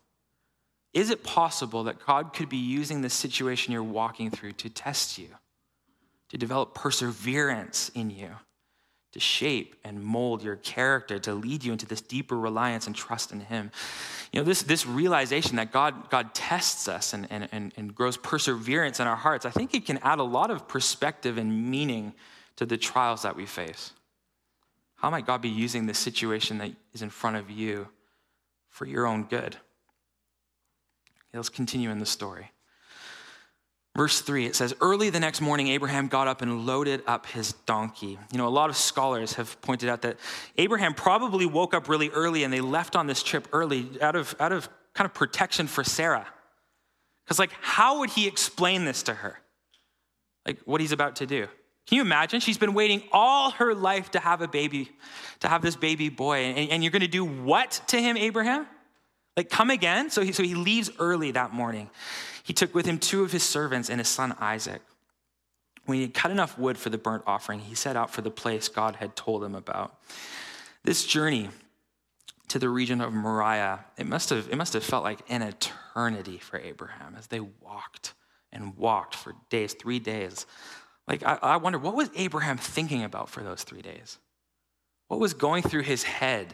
is 0.94 1.10
it 1.10 1.24
possible 1.24 1.84
that 1.84 2.06
God 2.06 2.34
could 2.34 2.50
be 2.50 2.58
using 2.58 3.02
the 3.02 3.10
situation 3.10 3.74
you're 3.74 3.84
walking 3.84 4.32
through 4.32 4.54
to 4.54 4.70
test 4.70 5.18
you, 5.18 5.28
to 6.30 6.38
develop 6.38 6.74
perseverance 6.74 7.92
in 7.94 8.10
you, 8.10 8.32
to 9.12 9.20
shape 9.20 9.76
and 9.84 10.04
mold 10.04 10.44
your 10.44 10.56
character, 10.56 11.20
to 11.20 11.34
lead 11.34 11.64
you 11.64 11.72
into 11.72 11.86
this 11.86 12.02
deeper 12.02 12.38
reliance 12.38 12.88
and 12.88 12.96
trust 12.96 13.32
in 13.32 13.42
Him? 13.42 13.72
You 14.32 14.40
know, 14.40 14.46
this, 14.46 14.64
this 14.64 14.86
realization 14.86 15.58
that 15.58 15.72
God, 15.72 16.10
God 16.10 16.34
tests 16.34 16.88
us 16.88 17.14
and, 17.14 17.28
and, 17.30 17.50
and, 17.52 17.74
and 17.78 17.94
grows 17.94 18.18
perseverance 18.18 19.00
in 19.00 19.08
our 19.08 19.16
hearts, 19.16 19.46
I 19.46 19.52
think 19.52 19.74
it 19.74 19.86
can 19.86 20.00
add 20.00 20.20
a 20.20 20.24
lot 20.24 20.50
of 20.50 20.68
perspective 20.68 21.38
and 21.38 21.70
meaning 21.70 22.14
to 22.56 22.66
the 22.66 22.78
trials 22.78 23.24
that 23.24 23.36
we 23.36 23.46
face. 23.46 23.92
How 25.00 25.10
might 25.10 25.26
God 25.26 25.42
be 25.42 25.50
using 25.50 25.86
this 25.86 25.98
situation 25.98 26.58
that 26.58 26.72
is 26.94 27.02
in 27.02 27.10
front 27.10 27.38
of 27.38 27.50
you 27.50 27.88
for 28.70 28.86
your 28.86 29.06
own 29.06 29.24
good? 29.24 29.56
Let's 31.34 31.50
continue 31.50 31.90
in 31.90 32.00
the 32.00 32.06
story. 32.06 32.52
Verse 33.96 34.22
3, 34.22 34.46
it 34.46 34.56
says, 34.56 34.74
Early 34.82 35.10
the 35.10 35.20
next 35.20 35.42
morning, 35.42 35.68
Abraham 35.70 36.08
got 36.08 36.28
up 36.28 36.42
and 36.42 36.66
loaded 36.66 37.02
up 37.08 37.26
his 37.26 37.54
donkey. 37.66 38.18
You 38.32 38.38
know, 38.38 38.48
a 38.48 38.50
lot 38.50 38.70
of 38.70 38.78
scholars 38.78 39.34
have 39.34 39.60
pointed 39.62 39.90
out 39.90 40.02
that 40.04 40.18
Abraham 40.58 40.94
probably 40.94 41.46
woke 41.46 41.74
up 41.74 41.90
really 41.90 42.10
early 42.10 42.44
and 42.44 42.54
they 42.54 42.62
left 42.62 42.96
on 42.96 43.08
this 43.08 43.24
trip 43.24 43.48
early 43.52 43.90
out 44.02 44.16
of, 44.16 44.36
out 44.40 44.52
of 44.52 44.70
kind 44.94 45.06
of 45.06 45.14
protection 45.14 45.68
for 45.68 45.84
Sarah. 45.84 46.28
Because, 47.24 47.40
like, 47.40 47.52
how 47.62 48.00
would 48.00 48.10
he 48.10 48.28
explain 48.28 48.86
this 48.86 49.04
to 49.04 49.14
her? 49.14 49.40
Like, 50.46 50.60
what 50.66 50.82
he's 50.82 50.92
about 50.92 51.18
to 51.18 51.26
do. 51.26 51.48
Can 51.90 51.96
you 51.96 52.02
imagine? 52.04 52.40
She's 52.40 52.60
been 52.60 52.76
waiting 52.76 53.02
all 53.12 53.50
her 53.50 53.74
life 53.74 54.12
to 54.12 54.20
have 54.20 54.44
a 54.44 54.48
baby, 54.48 54.92
to 55.40 55.48
have 55.48 55.64
this 55.64 55.76
baby 55.76 56.10
boy. 56.10 56.38
And, 56.38 56.70
and 56.70 56.84
you're 56.84 56.92
going 56.92 57.02
to 57.02 57.08
do 57.08 57.26
what 57.26 57.82
to 57.88 58.00
him, 58.00 58.16
Abraham? 58.16 58.68
Like, 59.36 59.50
come 59.50 59.72
again? 59.72 60.12
So 60.12 60.22
he, 60.22 60.32
so 60.32 60.44
he 60.44 60.54
leaves 60.54 60.92
early 61.00 61.32
that 61.32 61.52
morning. 61.52 61.90
He 62.44 62.54
took 62.54 62.76
with 62.76 62.86
him 62.86 63.00
two 63.00 63.24
of 63.24 63.32
his 63.32 63.42
servants 63.42 63.90
and 63.90 64.00
his 64.00 64.08
son 64.08 64.36
Isaac. 64.40 64.84
When 65.86 65.96
he 65.96 66.04
had 66.04 66.14
cut 66.14 66.30
enough 66.30 66.60
wood 66.60 66.78
for 66.78 66.92
the 66.92 67.00
burnt 67.00 67.24
offering, 67.26 67.60
he 67.60 67.74
set 67.74 67.96
out 67.96 68.12
for 68.12 68.22
the 68.22 68.30
place 68.30 68.68
God 68.68 68.98
had 68.98 69.16
told 69.16 69.44
him 69.44 69.56
about. 69.56 70.00
This 70.84 71.08
journey 71.08 71.50
to 72.50 72.60
the 72.60 72.70
region 72.70 73.02
of 73.02 73.14
Moriah, 73.14 73.84
it 73.98 74.06
must 74.06 74.30
have, 74.30 74.48
it 74.52 74.58
must 74.58 74.74
have 74.74 74.84
felt 74.84 75.04
like 75.04 75.22
an 75.28 75.42
eternity 75.42 76.38
for 76.38 76.60
Abraham 76.60 77.16
as 77.18 77.26
they 77.26 77.40
walked 77.40 78.14
and 78.52 78.78
walked 78.78 79.16
for 79.16 79.34
days, 79.50 79.74
three 79.74 79.98
days. 79.98 80.46
Like, 81.10 81.26
I, 81.26 81.40
I 81.42 81.58
wonder, 81.58 81.80
what 81.80 81.96
was 81.96 82.12
Abraham 82.16 82.58
thinking 82.58 83.04
about 83.04 83.30
for 83.30 83.42
those 83.42 83.64
three 83.64 83.82
days? 83.82 84.20
What 85.08 85.20
was 85.20 85.34
going 85.34 85.64
through 85.64 85.82
his 85.82 86.04
head? 86.04 86.54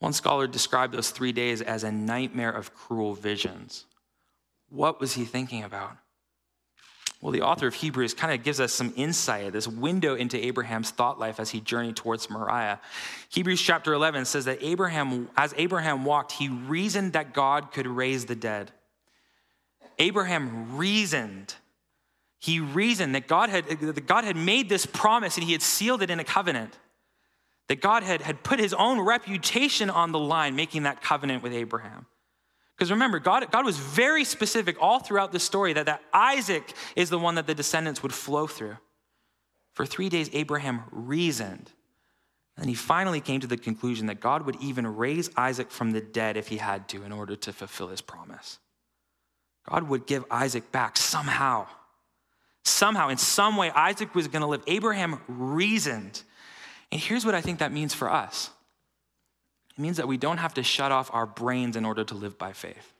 One 0.00 0.12
scholar 0.12 0.46
described 0.46 0.92
those 0.92 1.10
three 1.10 1.32
days 1.32 1.62
as 1.62 1.82
a 1.82 1.90
nightmare 1.90 2.50
of 2.50 2.74
cruel 2.74 3.14
visions. 3.14 3.86
What 4.68 5.00
was 5.00 5.14
he 5.14 5.24
thinking 5.24 5.64
about? 5.64 5.96
Well, 7.22 7.32
the 7.32 7.42
author 7.42 7.68
of 7.68 7.74
Hebrews 7.74 8.14
kind 8.14 8.34
of 8.34 8.42
gives 8.42 8.58
us 8.60 8.72
some 8.72 8.92
insight, 8.96 9.52
this 9.52 9.68
window 9.68 10.16
into 10.16 10.44
Abraham's 10.44 10.90
thought 10.90 11.20
life 11.20 11.38
as 11.38 11.50
he 11.50 11.60
journeyed 11.60 11.96
towards 11.96 12.28
Moriah. 12.28 12.80
Hebrews 13.30 13.62
chapter 13.62 13.94
11 13.94 14.24
says 14.24 14.44
that 14.46 14.58
Abraham, 14.60 15.30
as 15.36 15.54
Abraham 15.56 16.04
walked, 16.04 16.32
he 16.32 16.48
reasoned 16.48 17.12
that 17.12 17.32
God 17.32 17.70
could 17.70 17.86
raise 17.86 18.26
the 18.26 18.34
dead. 18.34 18.72
Abraham 19.98 20.76
reasoned. 20.76 21.54
He 22.42 22.58
reasoned 22.58 23.14
that 23.14 23.28
God 23.28 23.50
had, 23.50 23.68
that 23.68 24.06
God 24.08 24.24
had 24.24 24.34
made 24.34 24.68
this 24.68 24.84
promise 24.84 25.36
and 25.36 25.46
he 25.46 25.52
had 25.52 25.62
sealed 25.62 26.02
it 26.02 26.10
in 26.10 26.18
a 26.18 26.24
covenant. 26.24 26.76
That 27.68 27.80
God 27.80 28.02
had, 28.02 28.20
had 28.20 28.42
put 28.42 28.58
his 28.58 28.74
own 28.74 29.00
reputation 29.00 29.88
on 29.88 30.10
the 30.10 30.18
line, 30.18 30.56
making 30.56 30.82
that 30.82 31.00
covenant 31.00 31.44
with 31.44 31.52
Abraham. 31.52 32.06
Because 32.76 32.90
remember, 32.90 33.20
God, 33.20 33.48
God 33.52 33.64
was 33.64 33.78
very 33.78 34.24
specific 34.24 34.76
all 34.80 34.98
throughout 34.98 35.30
the 35.30 35.38
story 35.38 35.72
that, 35.74 35.86
that 35.86 36.02
Isaac 36.12 36.74
is 36.96 37.10
the 37.10 37.18
one 37.18 37.36
that 37.36 37.46
the 37.46 37.54
descendants 37.54 38.02
would 38.02 38.12
flow 38.12 38.48
through. 38.48 38.76
For 39.74 39.86
three 39.86 40.08
days, 40.08 40.28
Abraham 40.32 40.82
reasoned. 40.90 41.70
And 42.56 42.66
he 42.68 42.74
finally 42.74 43.20
came 43.20 43.38
to 43.38 43.46
the 43.46 43.56
conclusion 43.56 44.08
that 44.08 44.18
God 44.18 44.46
would 44.46 44.56
even 44.56 44.96
raise 44.96 45.30
Isaac 45.36 45.70
from 45.70 45.92
the 45.92 46.00
dead 46.00 46.36
if 46.36 46.48
he 46.48 46.56
had 46.56 46.88
to 46.88 47.04
in 47.04 47.12
order 47.12 47.36
to 47.36 47.52
fulfill 47.52 47.86
his 47.86 48.00
promise. 48.00 48.58
God 49.70 49.88
would 49.88 50.08
give 50.08 50.24
Isaac 50.28 50.72
back 50.72 50.96
somehow. 50.96 51.68
Somehow, 52.64 53.08
in 53.08 53.18
some 53.18 53.56
way, 53.56 53.70
Isaac 53.70 54.14
was 54.14 54.28
going 54.28 54.42
to 54.42 54.46
live. 54.46 54.62
Abraham 54.66 55.20
reasoned. 55.26 56.22
And 56.92 57.00
here's 57.00 57.24
what 57.24 57.34
I 57.34 57.40
think 57.40 57.58
that 57.58 57.72
means 57.72 57.94
for 57.94 58.10
us 58.10 58.50
it 59.76 59.80
means 59.80 59.96
that 59.96 60.06
we 60.06 60.16
don't 60.16 60.38
have 60.38 60.54
to 60.54 60.62
shut 60.62 60.92
off 60.92 61.10
our 61.12 61.26
brains 61.26 61.76
in 61.76 61.84
order 61.84 62.04
to 62.04 62.14
live 62.14 62.38
by 62.38 62.52
faith. 62.52 62.92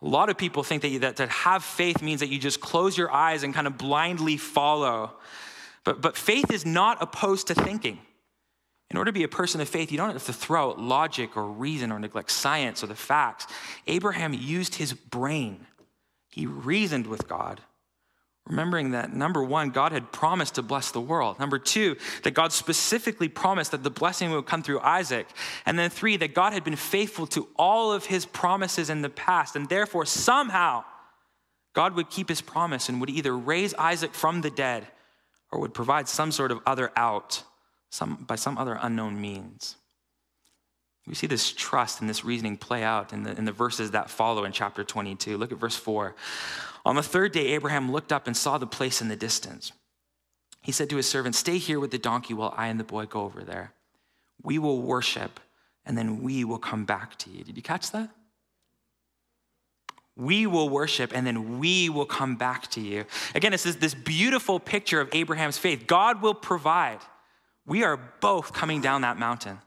A 0.00 0.08
lot 0.08 0.30
of 0.30 0.36
people 0.36 0.64
think 0.64 0.82
that, 0.82 0.88
you, 0.88 0.98
that 1.00 1.16
to 1.16 1.28
have 1.28 1.62
faith 1.62 2.02
means 2.02 2.20
that 2.20 2.28
you 2.28 2.38
just 2.38 2.60
close 2.60 2.98
your 2.98 3.12
eyes 3.12 3.44
and 3.44 3.54
kind 3.54 3.68
of 3.68 3.78
blindly 3.78 4.36
follow. 4.36 5.12
But, 5.84 6.00
but 6.00 6.16
faith 6.16 6.50
is 6.50 6.66
not 6.66 7.00
opposed 7.00 7.46
to 7.48 7.54
thinking. 7.54 8.00
In 8.90 8.98
order 8.98 9.10
to 9.10 9.12
be 9.12 9.22
a 9.22 9.28
person 9.28 9.60
of 9.60 9.68
faith, 9.68 9.92
you 9.92 9.98
don't 9.98 10.12
have 10.12 10.24
to 10.26 10.32
throw 10.32 10.70
out 10.70 10.80
logic 10.80 11.36
or 11.36 11.44
reason 11.44 11.92
or 11.92 12.00
neglect 12.00 12.32
science 12.32 12.82
or 12.82 12.88
the 12.88 12.96
facts. 12.96 13.46
Abraham 13.86 14.34
used 14.34 14.74
his 14.74 14.92
brain, 14.92 15.66
he 16.28 16.46
reasoned 16.46 17.06
with 17.06 17.28
God 17.28 17.60
Remembering 18.46 18.90
that 18.90 19.12
number 19.14 19.42
one, 19.42 19.70
God 19.70 19.92
had 19.92 20.10
promised 20.10 20.56
to 20.56 20.62
bless 20.62 20.90
the 20.90 21.00
world. 21.00 21.38
Number 21.38 21.58
two, 21.58 21.96
that 22.24 22.32
God 22.32 22.52
specifically 22.52 23.28
promised 23.28 23.70
that 23.70 23.84
the 23.84 23.90
blessing 23.90 24.32
would 24.32 24.46
come 24.46 24.62
through 24.62 24.80
Isaac. 24.80 25.28
And 25.64 25.78
then 25.78 25.90
three, 25.90 26.16
that 26.16 26.34
God 26.34 26.52
had 26.52 26.64
been 26.64 26.76
faithful 26.76 27.26
to 27.28 27.46
all 27.56 27.92
of 27.92 28.06
his 28.06 28.26
promises 28.26 28.90
in 28.90 29.02
the 29.02 29.10
past. 29.10 29.54
And 29.54 29.68
therefore, 29.68 30.06
somehow, 30.06 30.84
God 31.72 31.94
would 31.94 32.10
keep 32.10 32.28
his 32.28 32.40
promise 32.40 32.88
and 32.88 33.00
would 33.00 33.10
either 33.10 33.36
raise 33.36 33.74
Isaac 33.74 34.12
from 34.12 34.40
the 34.40 34.50
dead 34.50 34.88
or 35.52 35.60
would 35.60 35.72
provide 35.72 36.08
some 36.08 36.32
sort 36.32 36.50
of 36.50 36.60
other 36.66 36.90
out 36.96 37.44
some, 37.92 38.24
by 38.26 38.36
some 38.36 38.58
other 38.58 38.78
unknown 38.80 39.20
means. 39.20 39.76
We 41.06 41.14
see 41.14 41.26
this 41.26 41.50
trust 41.52 42.00
and 42.00 42.08
this 42.08 42.24
reasoning 42.24 42.56
play 42.56 42.84
out 42.84 43.12
in 43.12 43.24
the, 43.24 43.36
in 43.36 43.44
the 43.44 43.52
verses 43.52 43.90
that 43.90 44.08
follow 44.08 44.44
in 44.44 44.52
chapter 44.52 44.84
22. 44.84 45.36
Look 45.36 45.50
at 45.50 45.58
verse 45.58 45.76
4. 45.76 46.14
On 46.84 46.96
the 46.96 47.02
third 47.02 47.32
day, 47.32 47.48
Abraham 47.48 47.90
looked 47.90 48.12
up 48.12 48.26
and 48.26 48.36
saw 48.36 48.58
the 48.58 48.66
place 48.66 49.00
in 49.00 49.08
the 49.08 49.16
distance. 49.16 49.72
He 50.60 50.70
said 50.70 50.88
to 50.90 50.96
his 50.96 51.08
servant, 51.08 51.34
Stay 51.34 51.58
here 51.58 51.80
with 51.80 51.90
the 51.90 51.98
donkey 51.98 52.34
while 52.34 52.54
I 52.56 52.68
and 52.68 52.78
the 52.78 52.84
boy 52.84 53.06
go 53.06 53.22
over 53.22 53.42
there. 53.42 53.72
We 54.42 54.58
will 54.58 54.80
worship, 54.80 55.40
and 55.84 55.98
then 55.98 56.22
we 56.22 56.44
will 56.44 56.58
come 56.58 56.84
back 56.84 57.18
to 57.18 57.30
you. 57.30 57.42
Did 57.42 57.56
you 57.56 57.62
catch 57.62 57.90
that? 57.90 58.10
We 60.16 60.46
will 60.46 60.68
worship, 60.68 61.12
and 61.14 61.26
then 61.26 61.58
we 61.58 61.88
will 61.88 62.06
come 62.06 62.36
back 62.36 62.70
to 62.72 62.80
you. 62.80 63.06
Again, 63.34 63.52
this, 63.52 63.62
this 63.62 63.94
beautiful 63.94 64.60
picture 64.60 65.00
of 65.00 65.08
Abraham's 65.12 65.58
faith. 65.58 65.86
God 65.86 66.22
will 66.22 66.34
provide. 66.34 66.98
We 67.66 67.82
are 67.82 67.96
both 68.20 68.52
coming 68.52 68.80
down 68.80 69.00
that 69.02 69.18
mountain. 69.18 69.58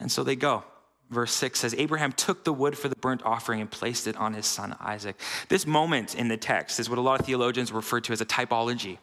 And 0.00 0.10
so 0.10 0.24
they 0.24 0.36
go 0.36 0.64
verse 1.10 1.32
6 1.32 1.58
says 1.58 1.74
Abraham 1.76 2.12
took 2.12 2.44
the 2.44 2.52
wood 2.52 2.78
for 2.78 2.88
the 2.88 2.96
burnt 2.96 3.22
offering 3.24 3.60
and 3.60 3.70
placed 3.70 4.06
it 4.06 4.16
on 4.16 4.32
his 4.32 4.46
son 4.46 4.76
Isaac. 4.80 5.16
This 5.48 5.66
moment 5.66 6.14
in 6.14 6.28
the 6.28 6.36
text 6.36 6.80
is 6.80 6.88
what 6.88 6.98
a 6.98 7.02
lot 7.02 7.20
of 7.20 7.26
theologians 7.26 7.72
refer 7.72 8.00
to 8.00 8.12
as 8.12 8.20
a 8.20 8.26
typology. 8.26 8.98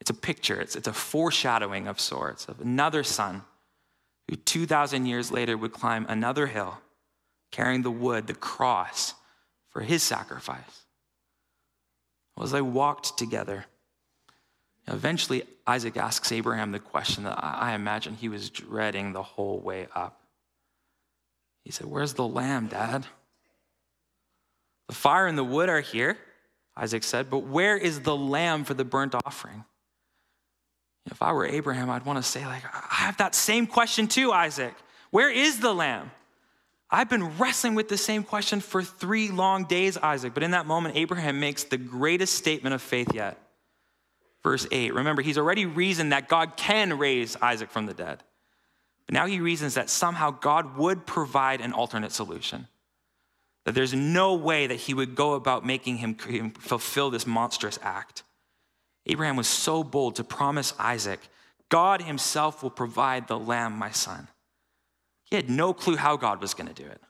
It's 0.00 0.10
a 0.10 0.14
picture, 0.14 0.60
it's, 0.60 0.76
it's 0.76 0.88
a 0.88 0.92
foreshadowing 0.92 1.86
of 1.86 2.00
sorts 2.00 2.46
of 2.48 2.60
another 2.60 3.04
son 3.04 3.42
who 4.28 4.36
2,000 4.36 5.06
years 5.06 5.30
later 5.30 5.56
would 5.56 5.72
climb 5.72 6.06
another 6.08 6.46
hill 6.46 6.78
carrying 7.52 7.82
the 7.82 7.90
wood, 7.90 8.26
the 8.26 8.34
cross, 8.34 9.14
for 9.70 9.82
his 9.82 10.02
sacrifice. 10.02 10.84
Well, 12.36 12.44
as 12.44 12.50
they 12.50 12.60
walked 12.60 13.16
together, 13.16 13.66
eventually 14.88 15.42
Isaac 15.66 15.96
asks 15.96 16.30
Abraham 16.32 16.72
the 16.72 16.78
question 16.78 17.24
that 17.24 17.38
I 17.42 17.74
imagine 17.74 18.14
he 18.14 18.28
was 18.28 18.50
dreading 18.50 19.12
the 19.12 19.22
whole 19.22 19.58
way 19.58 19.88
up. 19.94 20.20
He 21.64 21.72
said, 21.72 21.86
Where's 21.86 22.14
the 22.14 22.26
lamb, 22.26 22.68
Dad? 22.68 23.06
The 24.88 24.94
fire 24.94 25.26
and 25.26 25.36
the 25.36 25.44
wood 25.44 25.68
are 25.68 25.80
here, 25.80 26.16
Isaac 26.76 27.02
said, 27.02 27.30
but 27.30 27.38
where 27.38 27.76
is 27.76 28.00
the 28.00 28.16
lamb 28.16 28.64
for 28.64 28.74
the 28.74 28.84
burnt 28.84 29.14
offering? 29.14 29.64
If 31.06 31.22
I 31.22 31.32
were 31.32 31.46
Abraham, 31.46 31.88
I'd 31.88 32.04
want 32.04 32.18
to 32.18 32.22
say, 32.22 32.44
like, 32.44 32.64
I 32.64 32.94
have 32.96 33.16
that 33.18 33.34
same 33.34 33.66
question 33.66 34.08
too, 34.08 34.32
Isaac. 34.32 34.74
Where 35.10 35.30
is 35.30 35.60
the 35.60 35.72
lamb? 35.72 36.10
I've 36.90 37.08
been 37.08 37.38
wrestling 37.38 37.74
with 37.74 37.88
the 37.88 37.96
same 37.96 38.22
question 38.22 38.60
for 38.60 38.82
three 38.82 39.30
long 39.30 39.64
days, 39.64 39.96
Isaac. 39.96 40.34
But 40.34 40.42
in 40.42 40.52
that 40.52 40.66
moment, 40.66 40.96
Abraham 40.96 41.40
makes 41.40 41.64
the 41.64 41.76
greatest 41.76 42.34
statement 42.34 42.74
of 42.74 42.82
faith 42.82 43.14
yet. 43.14 43.38
Verse 44.46 44.64
8. 44.70 44.94
Remember, 44.94 45.22
he's 45.22 45.38
already 45.38 45.66
reasoned 45.66 46.12
that 46.12 46.28
God 46.28 46.56
can 46.56 46.98
raise 46.98 47.34
Isaac 47.42 47.68
from 47.68 47.86
the 47.86 47.94
dead. 47.94 48.22
But 49.04 49.14
now 49.14 49.26
he 49.26 49.40
reasons 49.40 49.74
that 49.74 49.90
somehow 49.90 50.30
God 50.30 50.76
would 50.76 51.04
provide 51.04 51.60
an 51.60 51.72
alternate 51.72 52.12
solution. 52.12 52.68
That 53.64 53.74
there's 53.74 53.92
no 53.92 54.34
way 54.34 54.68
that 54.68 54.76
he 54.76 54.94
would 54.94 55.16
go 55.16 55.32
about 55.32 55.66
making 55.66 55.96
him 55.96 56.14
fulfill 56.52 57.10
this 57.10 57.26
monstrous 57.26 57.76
act. 57.82 58.22
Abraham 59.06 59.34
was 59.34 59.48
so 59.48 59.82
bold 59.82 60.14
to 60.14 60.22
promise 60.22 60.74
Isaac, 60.78 61.28
God 61.68 62.02
himself 62.02 62.62
will 62.62 62.70
provide 62.70 63.26
the 63.26 63.40
lamb, 63.40 63.72
my 63.72 63.90
son. 63.90 64.28
He 65.24 65.34
had 65.34 65.50
no 65.50 65.74
clue 65.74 65.96
how 65.96 66.16
God 66.16 66.40
was 66.40 66.54
going 66.54 66.72
to 66.72 66.82
do 66.84 66.88
it, 66.88 67.00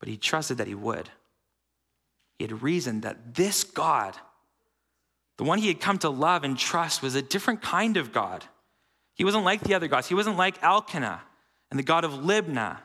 but 0.00 0.08
he 0.08 0.16
trusted 0.16 0.56
that 0.56 0.66
he 0.66 0.74
would. 0.74 1.10
He 2.38 2.44
had 2.44 2.62
reasoned 2.62 3.02
that 3.02 3.34
this 3.34 3.64
God, 3.64 4.16
the 5.36 5.44
one 5.44 5.58
he 5.58 5.68
had 5.68 5.80
come 5.80 5.98
to 5.98 6.08
love 6.08 6.44
and 6.44 6.56
trust, 6.56 7.02
was 7.02 7.14
a 7.14 7.22
different 7.22 7.62
kind 7.62 7.96
of 7.96 8.12
God 8.12 8.44
he 9.14 9.24
wasn't 9.24 9.44
like 9.44 9.60
the 9.60 9.74
other 9.74 9.88
gods. 9.88 10.08
He 10.08 10.14
wasn't 10.14 10.36
like 10.36 10.62
Elkanah 10.62 11.22
and 11.70 11.78
the 11.78 11.84
God 11.84 12.04
of 12.04 12.12
Libnah. 12.12 12.78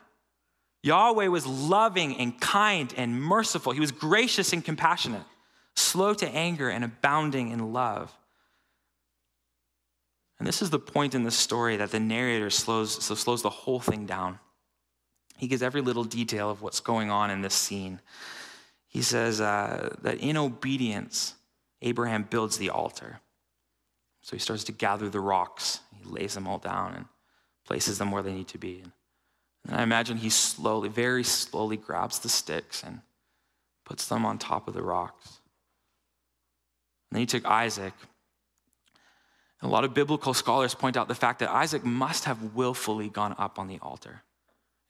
Yahweh 0.83 1.27
was 1.27 1.45
loving 1.45 2.15
and 2.17 2.39
kind 2.39 2.93
and 2.95 3.21
merciful. 3.21 3.73
He 3.73 3.79
was 3.79 3.91
gracious 3.91 4.53
and 4.53 4.63
compassionate, 4.63 5.23
slow 5.75 6.13
to 6.13 6.29
anger 6.29 6.69
and 6.69 6.83
abounding 6.83 7.49
in 7.49 7.73
love. 7.73 8.15
And 10.38 10.47
this 10.47 10.62
is 10.62 10.69
the 10.69 10.79
point 10.79 11.15
in 11.15 11.23
the 11.23 11.31
story 11.31 11.75
that 11.77 11.91
the 11.91 11.99
narrator 11.99 12.49
slows, 12.49 13.03
so 13.03 13.13
slows 13.13 13.41
the 13.41 13.49
whole 13.49 13.81
thing 13.81 14.05
down. 14.05 14.39
He 15.35 15.47
gives 15.47 15.62
every 15.62 15.81
little 15.81 16.05
detail 16.05 16.49
of 16.49 16.62
what's 16.62 16.79
going 16.79 17.09
on 17.09 17.29
in 17.29 17.41
this 17.41 17.55
scene. 17.55 17.99
he 18.88 19.01
says 19.01 19.41
uh, 19.41 19.95
that 20.01 20.19
in 20.19 20.38
obedience, 20.38 21.35
Abraham 21.82 22.24
builds 22.24 22.58
the 22.58 22.70
altar. 22.70 23.22
So 24.22 24.36
he 24.36 24.39
starts 24.39 24.65
to 24.65 24.72
gather 24.72 25.10
the 25.10 25.20
rocks, 25.20 25.80
he 25.98 26.04
lays 26.04 26.34
them 26.34 26.48
all 26.48 26.58
down 26.58 26.94
and 26.96 27.06
places 27.65 27.98
them 27.98 28.12
where 28.12 28.24
they 28.24 28.34
need 28.34 28.48
to 28.50 28.58
be. 28.58 28.84
And 29.68 29.76
I 29.76 29.84
imagine 29.84 30.18
he 30.18 30.30
slowly, 30.30 30.89
very 30.89 31.24
slowly 31.24 31.78
grabs 31.78 32.20
the 32.20 32.30
sticks 32.30 32.84
and 32.84 33.02
puts 33.86 34.08
them 34.08 34.26
on 34.26 34.38
top 34.38 34.68
of 34.68 34.74
the 34.74 34.84
rocks. 34.84 35.39
And 37.10 37.15
then 37.15 37.22
he 37.22 37.26
took 37.26 37.46
Isaac. 37.46 37.94
And 39.62 39.70
a 39.70 39.74
lot 39.74 39.84
of 39.84 39.94
biblical 39.94 40.34
scholars 40.34 40.74
point 40.74 40.96
out 40.96 41.08
the 41.08 41.15
fact 41.15 41.39
that 41.39 41.50
Isaac 41.50 41.84
must 41.84 42.26
have 42.26 42.56
willfully 42.56 43.10
gone 43.10 43.36
up 43.38 43.60
on 43.60 43.68
the 43.68 43.80
altar. 43.82 44.22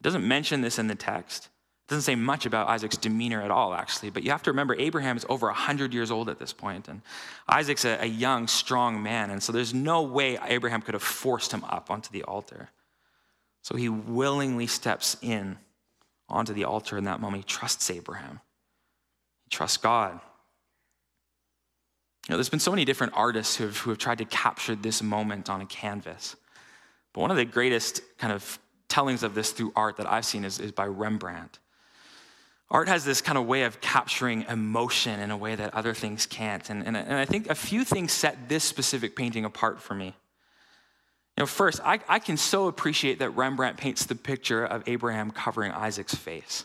It 0.00 0.04
doesn't 0.04 0.26
mention 0.26 0.60
this 0.60 0.78
in 0.78 0.86
the 0.86 0.94
text. 0.94 1.48
Doesn't 1.90 2.02
say 2.02 2.14
much 2.14 2.46
about 2.46 2.68
Isaac's 2.68 2.96
demeanor 2.96 3.42
at 3.42 3.50
all, 3.50 3.74
actually. 3.74 4.10
But 4.10 4.22
you 4.22 4.30
have 4.30 4.44
to 4.44 4.50
remember, 4.52 4.76
Abraham 4.78 5.16
is 5.16 5.26
over 5.28 5.48
100 5.48 5.92
years 5.92 6.12
old 6.12 6.28
at 6.28 6.38
this 6.38 6.52
point, 6.52 6.86
and 6.86 7.02
Isaac's 7.48 7.84
a, 7.84 7.98
a 8.00 8.06
young, 8.06 8.46
strong 8.46 9.02
man. 9.02 9.30
And 9.30 9.42
so 9.42 9.50
there's 9.50 9.74
no 9.74 10.02
way 10.02 10.38
Abraham 10.46 10.82
could 10.82 10.94
have 10.94 11.02
forced 11.02 11.52
him 11.52 11.64
up 11.64 11.90
onto 11.90 12.12
the 12.12 12.22
altar. 12.22 12.68
So 13.62 13.74
he 13.74 13.88
willingly 13.88 14.68
steps 14.68 15.16
in 15.20 15.58
onto 16.28 16.52
the 16.52 16.62
altar 16.62 16.96
in 16.96 17.04
that 17.04 17.20
moment. 17.20 17.42
He 17.42 17.48
trusts 17.48 17.90
Abraham, 17.90 18.40
he 19.46 19.50
trusts 19.50 19.76
God. 19.76 20.20
You 22.28 22.34
know, 22.34 22.36
there's 22.36 22.48
been 22.48 22.60
so 22.60 22.70
many 22.70 22.84
different 22.84 23.14
artists 23.16 23.56
who 23.56 23.64
have, 23.64 23.78
who 23.78 23.90
have 23.90 23.98
tried 23.98 24.18
to 24.18 24.24
capture 24.26 24.76
this 24.76 25.02
moment 25.02 25.50
on 25.50 25.60
a 25.60 25.66
canvas. 25.66 26.36
But 27.12 27.22
one 27.22 27.32
of 27.32 27.36
the 27.36 27.44
greatest 27.44 28.00
kind 28.18 28.32
of 28.32 28.60
tellings 28.86 29.24
of 29.24 29.34
this 29.34 29.50
through 29.50 29.72
art 29.74 29.96
that 29.96 30.06
I've 30.06 30.24
seen 30.24 30.44
is, 30.44 30.60
is 30.60 30.70
by 30.70 30.86
Rembrandt. 30.86 31.58
Art 32.70 32.88
has 32.88 33.04
this 33.04 33.20
kind 33.20 33.36
of 33.36 33.46
way 33.46 33.62
of 33.64 33.80
capturing 33.80 34.42
emotion 34.42 35.18
in 35.18 35.30
a 35.30 35.36
way 35.36 35.56
that 35.56 35.74
other 35.74 35.92
things 35.92 36.26
can't. 36.26 36.70
And, 36.70 36.86
and, 36.86 36.96
and 36.96 37.14
I 37.14 37.24
think 37.24 37.50
a 37.50 37.54
few 37.54 37.84
things 37.84 38.12
set 38.12 38.48
this 38.48 38.62
specific 38.62 39.16
painting 39.16 39.44
apart 39.44 39.80
for 39.80 39.94
me. 39.94 40.14
You 41.36 41.42
know, 41.42 41.46
first, 41.46 41.80
I, 41.84 42.00
I 42.08 42.20
can 42.20 42.36
so 42.36 42.68
appreciate 42.68 43.18
that 43.18 43.30
Rembrandt 43.30 43.76
paints 43.76 44.06
the 44.06 44.14
picture 44.14 44.64
of 44.64 44.84
Abraham 44.86 45.30
covering 45.30 45.72
Isaac's 45.72 46.14
face. 46.14 46.64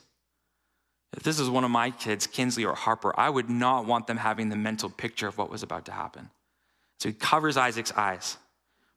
If 1.15 1.23
this 1.23 1.39
is 1.39 1.49
one 1.49 1.63
of 1.63 1.71
my 1.71 1.91
kids, 1.91 2.27
Kinsley 2.27 2.65
or 2.65 2.75
Harper, 2.75 3.17
I 3.17 3.29
would 3.29 3.49
not 3.49 3.85
want 3.85 4.05
them 4.05 4.17
having 4.17 4.49
the 4.49 4.55
mental 4.55 4.89
picture 4.89 5.27
of 5.27 5.37
what 5.37 5.49
was 5.49 5.63
about 5.63 5.85
to 5.85 5.91
happen. 5.91 6.29
So 6.99 7.09
he 7.09 7.13
covers 7.13 7.57
Isaac's 7.57 7.93
eyes, 7.93 8.37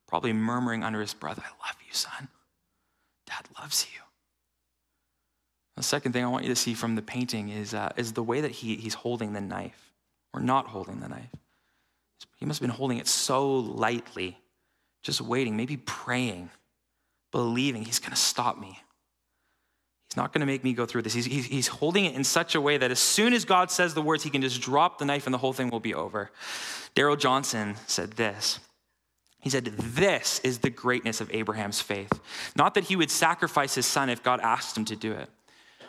probably 0.09 0.33
murmuring 0.33 0.83
under 0.83 1.01
his 1.01 1.15
breath, 1.15 1.39
I 1.39 1.67
love 1.67 1.77
you, 1.87 1.95
son. 1.95 2.29
Dad 3.27 3.47
loves 3.59 3.87
you. 3.95 4.01
The 5.79 5.85
second 5.85 6.13
thing 6.13 6.25
I 6.25 6.29
want 6.29 6.43
you 6.43 6.51
to 6.51 6.57
see 6.57 6.75
from 6.75 6.97
the 6.97 7.03
painting 7.03 7.51
is, 7.51 7.73
uh, 7.73 7.93
is 7.97 8.13
the 8.13 8.23
way 8.23 8.41
that 8.41 8.51
he, 8.51 8.75
he's 8.75 8.95
holding 8.95 9.33
the 9.33 9.41
knife, 9.41 9.93
or 10.35 10.41
not 10.41 10.67
holding 10.67 10.99
the 10.99 11.09
knife. 11.09 11.31
He 12.37 12.47
must 12.47 12.59
have 12.59 12.69
been 12.69 12.77
holding 12.77 12.99
it 12.99 13.07
so 13.07 13.49
lightly 13.59 14.39
just 15.03 15.21
waiting, 15.21 15.57
maybe 15.57 15.77
praying, 15.77 16.51
believing 17.31 17.85
he's 17.85 18.01
going 18.01 18.11
to 18.11 18.17
stop 18.17 18.59
me. 18.59 18.81
He's 20.09 20.17
not 20.17 20.33
going 20.33 20.41
to 20.41 20.47
make 20.47 20.65
me 20.65 20.73
go 20.73 20.85
through 20.85 21.03
this. 21.03 21.15
He's, 21.15 21.27
he's, 21.27 21.47
he's, 21.47 21.69
holding 21.69 22.07
it 22.07 22.17
in 22.17 22.25
such 22.25 22.57
a 22.57 22.61
way 22.61 22.77
that 22.77 22.91
as 22.91 22.99
soon 22.99 23.33
as 23.33 23.45
God 23.45 23.71
says 23.71 23.95
the 23.95 24.03
words, 24.03 24.25
he 24.25 24.31
can 24.31 24.43
just 24.43 24.61
drop 24.61 24.99
the 24.99 25.05
knife 25.05 25.29
and 25.29 25.35
the 25.35 25.39
whole 25.39 25.53
thing 25.53 25.71
will 25.71 25.79
be 25.79 25.95
over. 25.95 26.33
Darrell 26.97 27.15
Johnson 27.15 27.77
said 27.87 28.13
this. 28.13 28.59
He 29.39 29.51
said, 29.51 29.67
This 29.67 30.41
is 30.41 30.59
the 30.59 30.71
greatness 30.71 31.21
of 31.21 31.31
Abraham's 31.33 31.81
faith. 31.81 32.11
Not 32.57 32.75
that 32.75 32.85
he 32.85 32.97
would 32.97 33.13
sacrifice 33.13 33.77
his 33.77 33.87
son 33.87 34.09
if 34.09 34.25
God 34.25 34.41
asked 34.41 34.77
him 34.77 34.85
to 34.87 34.97
do 34.97 35.13
it. 35.13 35.31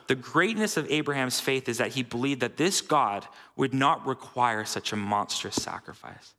The 0.10 0.16
greatness 0.16 0.76
of 0.76 0.90
Abraham's 0.90 1.40
faith 1.40 1.70
is 1.70 1.78
that 1.78 1.92
he 1.92 2.02
believed 2.02 2.42
that 2.42 2.58
this 2.58 2.82
God 2.82 3.28
would 3.56 3.76
not 3.76 4.08
require 4.08 4.66
such 4.66 4.92
a 4.92 4.96
monstrous 4.96 5.54
sacrifice. 5.54 6.34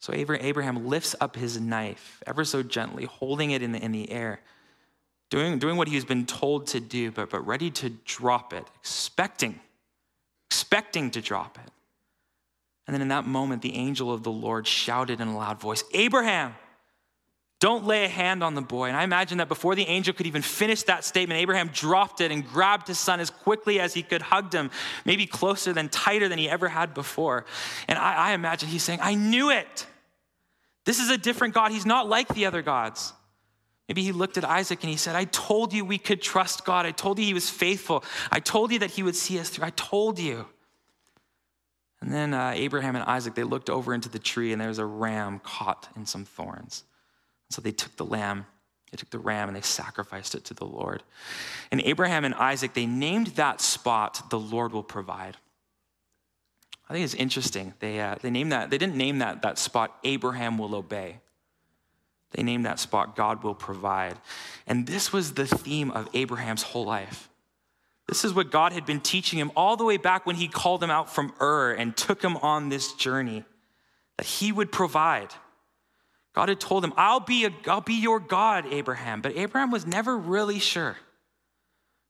So 0.00 0.14
Abraham 0.14 0.86
lifts 0.86 1.14
up 1.20 1.36
his 1.36 1.60
knife 1.60 2.22
ever 2.26 2.46
so 2.46 2.62
gently, 2.62 3.04
holding 3.04 3.50
it 3.50 3.60
in 3.60 3.72
the, 3.72 3.84
in 3.84 3.92
the 3.92 4.10
air, 4.10 4.40
doing, 5.28 5.58
doing 5.58 5.76
what 5.76 5.88
he's 5.88 6.06
been 6.06 6.24
told 6.24 6.66
to 6.68 6.80
do, 6.80 7.10
but, 7.10 7.28
but 7.28 7.46
ready 7.46 7.70
to 7.72 7.90
drop 8.06 8.54
it, 8.54 8.64
expecting, 8.80 9.60
expecting 10.48 11.10
to 11.10 11.20
drop 11.20 11.58
it. 11.62 11.70
And 12.86 12.94
then 12.94 13.02
in 13.02 13.08
that 13.08 13.26
moment, 13.26 13.60
the 13.60 13.74
angel 13.74 14.10
of 14.10 14.22
the 14.22 14.32
Lord 14.32 14.66
shouted 14.66 15.20
in 15.20 15.28
a 15.28 15.36
loud 15.36 15.60
voice, 15.60 15.84
Abraham, 15.92 16.54
don't 17.60 17.84
lay 17.84 18.04
a 18.04 18.08
hand 18.08 18.44
on 18.44 18.54
the 18.54 18.62
boy. 18.62 18.88
And 18.88 18.96
I 18.96 19.02
imagine 19.02 19.38
that 19.38 19.48
before 19.48 19.74
the 19.74 19.84
angel 19.84 20.14
could 20.14 20.26
even 20.26 20.42
finish 20.42 20.84
that 20.84 21.04
statement, 21.04 21.40
Abraham 21.40 21.68
dropped 21.68 22.20
it 22.20 22.30
and 22.30 22.46
grabbed 22.46 22.86
his 22.86 22.98
son 22.98 23.18
as 23.18 23.30
quickly 23.30 23.80
as 23.80 23.94
he 23.94 24.02
could, 24.02 24.22
hugged 24.22 24.52
him, 24.52 24.70
maybe 25.04 25.26
closer 25.26 25.72
than 25.72 25.88
tighter 25.88 26.28
than 26.28 26.38
he 26.38 26.48
ever 26.48 26.68
had 26.68 26.94
before. 26.94 27.46
And 27.88 27.98
I, 27.98 28.30
I 28.30 28.32
imagine 28.32 28.68
he's 28.68 28.84
saying, 28.84 29.00
I 29.02 29.14
knew 29.14 29.50
it. 29.50 29.86
This 30.84 31.00
is 31.00 31.10
a 31.10 31.18
different 31.18 31.52
God. 31.52 31.72
He's 31.72 31.86
not 31.86 32.08
like 32.08 32.28
the 32.28 32.46
other 32.46 32.62
gods. 32.62 33.12
Maybe 33.88 34.02
he 34.02 34.12
looked 34.12 34.38
at 34.38 34.44
Isaac 34.44 34.82
and 34.82 34.90
he 34.90 34.96
said, 34.96 35.16
I 35.16 35.24
told 35.24 35.72
you 35.72 35.84
we 35.84 35.98
could 35.98 36.22
trust 36.22 36.64
God. 36.64 36.86
I 36.86 36.92
told 36.92 37.18
you 37.18 37.24
he 37.24 37.34
was 37.34 37.50
faithful. 37.50 38.04
I 38.30 38.38
told 38.38 38.70
you 38.70 38.78
that 38.80 38.90
he 38.90 39.02
would 39.02 39.16
see 39.16 39.38
us 39.38 39.48
through. 39.48 39.64
I 39.64 39.70
told 39.70 40.18
you. 40.18 40.46
And 42.00 42.12
then 42.12 42.34
uh, 42.34 42.52
Abraham 42.54 42.94
and 42.94 43.04
Isaac, 43.04 43.34
they 43.34 43.42
looked 43.42 43.68
over 43.68 43.92
into 43.92 44.08
the 44.08 44.20
tree 44.20 44.52
and 44.52 44.60
there 44.60 44.68
was 44.68 44.78
a 44.78 44.86
ram 44.86 45.40
caught 45.40 45.88
in 45.96 46.06
some 46.06 46.24
thorns. 46.24 46.84
So 47.50 47.62
they 47.62 47.72
took 47.72 47.96
the 47.96 48.04
lamb, 48.04 48.46
they 48.90 48.96
took 48.96 49.10
the 49.10 49.18
ram, 49.18 49.48
and 49.48 49.56
they 49.56 49.62
sacrificed 49.62 50.34
it 50.34 50.44
to 50.46 50.54
the 50.54 50.66
Lord. 50.66 51.02
And 51.70 51.80
Abraham 51.82 52.24
and 52.24 52.34
Isaac, 52.34 52.74
they 52.74 52.86
named 52.86 53.28
that 53.28 53.60
spot, 53.60 54.30
the 54.30 54.38
Lord 54.38 54.72
will 54.72 54.82
provide. 54.82 55.36
I 56.88 56.94
think 56.94 57.04
it's 57.04 57.14
interesting. 57.14 57.74
They, 57.80 58.00
uh, 58.00 58.16
they 58.20 58.30
named 58.30 58.52
that, 58.52 58.70
they 58.70 58.78
didn't 58.78 58.96
name 58.96 59.18
that, 59.18 59.42
that 59.42 59.58
spot, 59.58 59.98
Abraham 60.04 60.56
will 60.56 60.74
obey. 60.74 61.20
They 62.32 62.42
named 62.42 62.66
that 62.66 62.78
spot, 62.78 63.16
God 63.16 63.42
will 63.42 63.54
provide. 63.54 64.16
And 64.66 64.86
this 64.86 65.12
was 65.12 65.34
the 65.34 65.46
theme 65.46 65.90
of 65.90 66.08
Abraham's 66.14 66.62
whole 66.62 66.84
life. 66.84 67.28
This 68.06 68.24
is 68.24 68.32
what 68.32 68.50
God 68.50 68.72
had 68.72 68.86
been 68.86 69.00
teaching 69.00 69.38
him 69.38 69.50
all 69.54 69.76
the 69.76 69.84
way 69.84 69.98
back 69.98 70.24
when 70.24 70.36
he 70.36 70.48
called 70.48 70.82
him 70.82 70.90
out 70.90 71.12
from 71.14 71.32
Ur 71.40 71.72
and 71.72 71.94
took 71.94 72.22
him 72.22 72.38
on 72.38 72.70
this 72.70 72.94
journey, 72.94 73.44
that 74.16 74.26
he 74.26 74.50
would 74.50 74.72
provide. 74.72 75.28
God 76.38 76.50
had 76.50 76.60
told 76.60 76.84
him, 76.84 76.92
I'll 76.96 77.18
be, 77.18 77.46
a, 77.46 77.50
I'll 77.66 77.80
be 77.80 77.94
your 77.94 78.20
God, 78.20 78.64
Abraham. 78.72 79.22
But 79.22 79.36
Abraham 79.36 79.72
was 79.72 79.88
never 79.88 80.16
really 80.16 80.60
sure. 80.60 80.96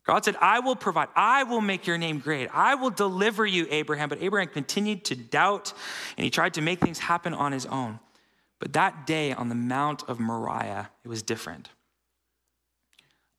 God 0.05 0.23
said, 0.23 0.37
I 0.39 0.61
will 0.61 0.77
provide, 0.77 1.09
I 1.17 1.45
will 1.45 1.63
make 1.63 1.87
your 1.87 1.97
name 1.97 2.19
great, 2.19 2.51
I 2.53 2.75
will 2.75 2.91
deliver 2.91 3.47
you, 3.47 3.67
Abraham. 3.71 4.11
But 4.11 4.21
Abraham 4.21 4.53
continued 4.53 5.07
to 5.07 5.17
doubt 5.17 5.73
and 6.19 6.25
he 6.25 6.29
tried 6.29 6.53
to 6.55 6.61
make 6.61 6.79
things 6.79 6.99
happen 6.99 7.33
on 7.33 7.53
his 7.53 7.65
own. 7.65 8.01
But 8.59 8.75
that 8.75 9.07
day 9.07 9.33
on 9.33 9.49
the 9.49 9.55
Mount 9.55 10.07
of 10.11 10.21
Moriah, 10.21 10.91
it 11.03 11.09
was 11.09 11.23
different. 11.23 11.71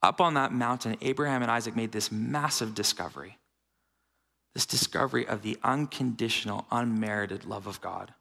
Up 0.02 0.20
on 0.20 0.34
that 0.34 0.54
mountain, 0.54 0.98
Abraham 1.02 1.44
and 1.44 1.52
Isaac 1.52 1.76
made 1.76 1.92
this 1.92 2.12
massive 2.12 2.74
discovery 2.74 3.38
this 4.56 4.66
discovery 4.66 5.28
of 5.28 5.44
the 5.44 5.56
unconditional, 5.64 6.66
unmerited 6.72 7.46
love 7.46 7.68
of 7.68 7.80
God. 7.80 8.16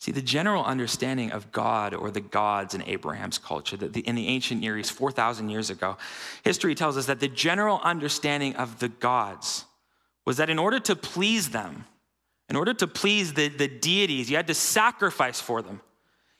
See, 0.00 0.12
the 0.12 0.20
general 0.22 0.64
understanding 0.64 1.32
of 1.32 1.50
God 1.50 1.94
or 1.94 2.10
the 2.10 2.20
gods 2.20 2.74
in 2.74 2.82
Abraham's 2.82 3.38
culture, 3.38 3.76
that 3.78 3.96
in 3.96 4.14
the 4.14 4.28
ancient 4.28 4.60
Near 4.60 4.76
East, 4.76 4.92
4,000 4.92 5.48
years 5.48 5.70
ago, 5.70 5.96
history 6.42 6.74
tells 6.74 6.96
us 6.96 7.06
that 7.06 7.20
the 7.20 7.28
general 7.28 7.80
understanding 7.82 8.54
of 8.56 8.80
the 8.80 8.88
gods 8.88 9.64
was 10.26 10.36
that 10.36 10.50
in 10.50 10.58
order 10.58 10.78
to 10.80 10.96
please 10.96 11.50
them, 11.50 11.86
in 12.48 12.56
order 12.56 12.74
to 12.74 12.86
please 12.86 13.32
the, 13.32 13.48
the 13.48 13.68
deities, 13.68 14.30
you 14.30 14.36
had 14.36 14.46
to 14.48 14.54
sacrifice 14.54 15.40
for 15.40 15.62
them. 15.62 15.80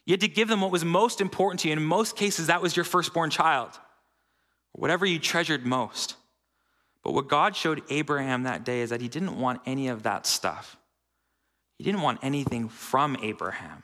You 0.05 0.13
had 0.13 0.21
to 0.21 0.29
give 0.29 0.49
them 0.49 0.61
what 0.61 0.71
was 0.71 0.85
most 0.85 1.21
important 1.21 1.61
to 1.61 1.69
you. 1.69 1.73
In 1.73 1.83
most 1.83 2.17
cases, 2.17 2.49
that 2.49 2.61
was 2.61 2.77
your 2.77 2.85
firstborn 2.85 3.31
child, 3.31 3.71
whatever 4.73 5.07
you 5.07 5.19
treasured 5.19 5.65
most. 5.65 6.17
But 7.03 7.13
what 7.13 7.29
God 7.29 7.57
showed 7.57 7.83
Abraham 7.91 8.43
that 8.43 8.65
day 8.65 8.81
is 8.81 8.91
that 8.91 9.01
he 9.01 9.09
didn't 9.09 9.39
want 9.39 9.61
any 9.67 9.89
of 9.89 10.03
that 10.03 10.27
stuff. 10.27 10.77
He 11.79 11.85
didn't 11.85 12.03
want 12.03 12.21
anything 12.23 12.69
from 12.69 13.17
Abraham. 13.23 13.83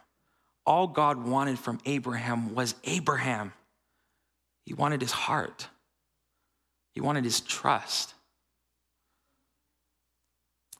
All 0.66 0.86
God 0.86 1.24
wanted 1.24 1.58
from 1.58 1.80
Abraham 1.84 2.54
was 2.54 2.74
Abraham. 2.84 3.52
He 4.64 4.74
wanted 4.74 5.00
his 5.00 5.12
heart, 5.12 5.68
he 6.92 7.00
wanted 7.00 7.24
his 7.24 7.40
trust. 7.40 8.14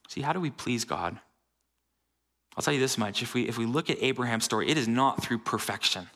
See, 0.08 0.22
how 0.22 0.32
do 0.32 0.40
we 0.40 0.50
please 0.50 0.84
God? 0.84 1.20
I'll 2.56 2.62
tell 2.64 2.74
you 2.74 2.80
this 2.80 2.98
much. 2.98 3.22
If 3.22 3.32
we, 3.32 3.46
if 3.46 3.56
we 3.58 3.64
look 3.64 3.90
at 3.90 4.02
Abraham's 4.02 4.44
story, 4.44 4.68
it 4.68 4.76
is 4.76 4.88
not 4.88 5.22
through 5.22 5.38
perfection. 5.38 6.08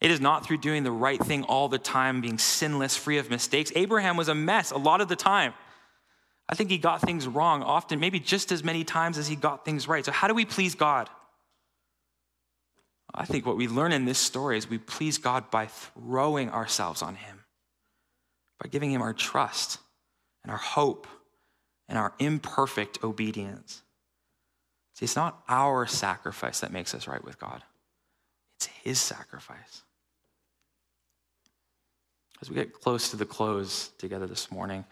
It 0.00 0.12
is 0.12 0.20
not 0.20 0.46
through 0.46 0.58
doing 0.58 0.84
the 0.84 0.92
right 0.92 1.18
thing 1.18 1.42
all 1.42 1.68
the 1.68 1.78
time, 1.78 2.20
being 2.20 2.38
sinless, 2.38 2.96
free 2.96 3.18
of 3.18 3.28
mistakes. 3.28 3.72
Abraham 3.74 4.16
was 4.16 4.28
a 4.28 4.34
mess 4.34 4.70
a 4.70 4.78
lot 4.78 5.00
of 5.00 5.08
the 5.08 5.16
time. 5.16 5.52
I 6.48 6.54
think 6.54 6.70
he 6.70 6.78
got 6.78 7.02
things 7.02 7.26
wrong 7.26 7.62
often, 7.62 8.00
maybe 8.00 8.20
just 8.20 8.50
as 8.52 8.64
many 8.64 8.82
times 8.84 9.18
as 9.18 9.28
he 9.28 9.36
got 9.36 9.64
things 9.64 9.86
right. 9.86 10.04
So, 10.04 10.12
how 10.12 10.28
do 10.28 10.34
we 10.34 10.44
please 10.44 10.74
God? 10.74 11.10
I 13.14 13.24
think 13.24 13.46
what 13.46 13.56
we 13.56 13.68
learn 13.68 13.92
in 13.92 14.04
this 14.04 14.18
story 14.18 14.58
is 14.58 14.68
we 14.68 14.78
please 14.78 15.18
God 15.18 15.50
by 15.50 15.66
throwing 15.66 16.50
ourselves 16.50 17.02
on 17.02 17.16
him, 17.16 17.44
by 18.62 18.68
giving 18.68 18.90
him 18.90 19.02
our 19.02 19.14
trust 19.14 19.78
and 20.42 20.52
our 20.52 20.58
hope 20.58 21.06
and 21.88 21.98
our 21.98 22.12
imperfect 22.18 23.02
obedience. 23.02 23.82
See, 24.94 25.04
it's 25.04 25.16
not 25.16 25.42
our 25.48 25.86
sacrifice 25.86 26.60
that 26.60 26.72
makes 26.72 26.94
us 26.94 27.06
right 27.06 27.24
with 27.24 27.38
God, 27.38 27.62
it's 28.56 28.66
His 28.66 29.00
sacrifice. 29.00 29.82
As 32.40 32.48
we 32.48 32.54
get 32.54 32.72
close 32.72 33.10
to 33.10 33.16
the 33.16 33.24
close 33.26 33.88
together 33.98 34.26
this 34.26 34.50
morning, 34.50 34.84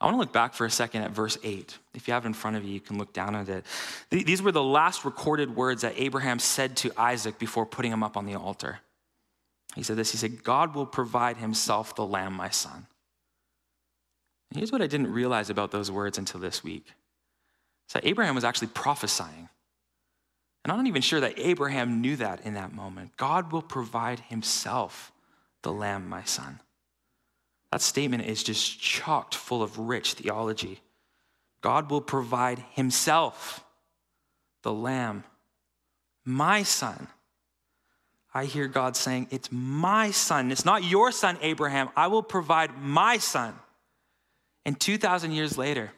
I 0.00 0.06
want 0.06 0.14
to 0.14 0.18
look 0.20 0.32
back 0.32 0.54
for 0.54 0.64
a 0.64 0.70
second 0.70 1.02
at 1.02 1.10
verse 1.10 1.36
8. 1.42 1.76
If 1.94 2.08
you 2.08 2.14
have 2.14 2.24
it 2.24 2.28
in 2.28 2.34
front 2.34 2.56
of 2.56 2.64
you, 2.64 2.72
you 2.72 2.80
can 2.80 2.96
look 2.96 3.12
down 3.12 3.34
at 3.34 3.48
it. 3.48 3.66
These 4.08 4.40
were 4.40 4.52
the 4.52 4.62
last 4.62 5.04
recorded 5.04 5.54
words 5.54 5.82
that 5.82 5.94
Abraham 5.96 6.38
said 6.38 6.76
to 6.78 6.92
Isaac 6.96 7.38
before 7.38 7.66
putting 7.66 7.92
him 7.92 8.02
up 8.02 8.16
on 8.16 8.24
the 8.24 8.34
altar. 8.34 8.80
He 9.74 9.82
said 9.82 9.96
this 9.96 10.10
He 10.10 10.16
said, 10.16 10.42
God 10.42 10.74
will 10.74 10.86
provide 10.86 11.36
himself 11.36 11.94
the 11.94 12.06
lamb, 12.06 12.32
my 12.32 12.48
son. 12.48 12.86
And 14.50 14.58
here's 14.58 14.72
what 14.72 14.82
I 14.82 14.86
didn't 14.86 15.12
realize 15.12 15.50
about 15.50 15.70
those 15.70 15.90
words 15.90 16.16
until 16.18 16.40
this 16.40 16.64
week. 16.64 16.86
So 17.88 18.00
Abraham 18.02 18.34
was 18.34 18.44
actually 18.44 18.68
prophesying. 18.68 19.48
And 20.64 20.72
I'm 20.72 20.78
not 20.78 20.86
even 20.86 21.02
sure 21.02 21.20
that 21.20 21.38
Abraham 21.38 22.00
knew 22.00 22.16
that 22.16 22.44
in 22.44 22.54
that 22.54 22.72
moment. 22.72 23.16
God 23.16 23.52
will 23.52 23.62
provide 23.62 24.20
himself 24.20 25.12
the 25.62 25.72
lamb, 25.72 26.08
my 26.08 26.24
son. 26.24 26.60
That 27.72 27.82
statement 27.82 28.24
is 28.24 28.42
just 28.42 28.80
chocked 28.80 29.34
full 29.34 29.62
of 29.62 29.78
rich 29.78 30.14
theology. 30.14 30.80
God 31.60 31.90
will 31.90 32.00
provide 32.00 32.64
himself 32.72 33.64
the 34.62 34.72
lamb, 34.72 35.24
my 36.24 36.62
son. 36.62 37.08
I 38.32 38.44
hear 38.44 38.68
God 38.68 38.96
saying, 38.96 39.28
It's 39.30 39.50
my 39.50 40.10
son. 40.10 40.50
It's 40.50 40.64
not 40.64 40.84
your 40.84 41.12
son, 41.12 41.38
Abraham. 41.42 41.90
I 41.96 42.06
will 42.06 42.22
provide 42.22 42.80
my 42.80 43.18
son. 43.18 43.54
And 44.64 44.78
2,000 44.78 45.32
years 45.32 45.58
later, 45.58 45.92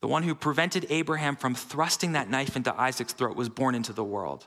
the 0.00 0.08
one 0.08 0.22
who 0.22 0.34
prevented 0.34 0.86
Abraham 0.90 1.36
from 1.36 1.54
thrusting 1.54 2.12
that 2.12 2.30
knife 2.30 2.54
into 2.54 2.74
Isaac's 2.78 3.12
throat 3.12 3.36
was 3.36 3.48
born 3.48 3.74
into 3.74 3.92
the 3.92 4.04
world. 4.04 4.46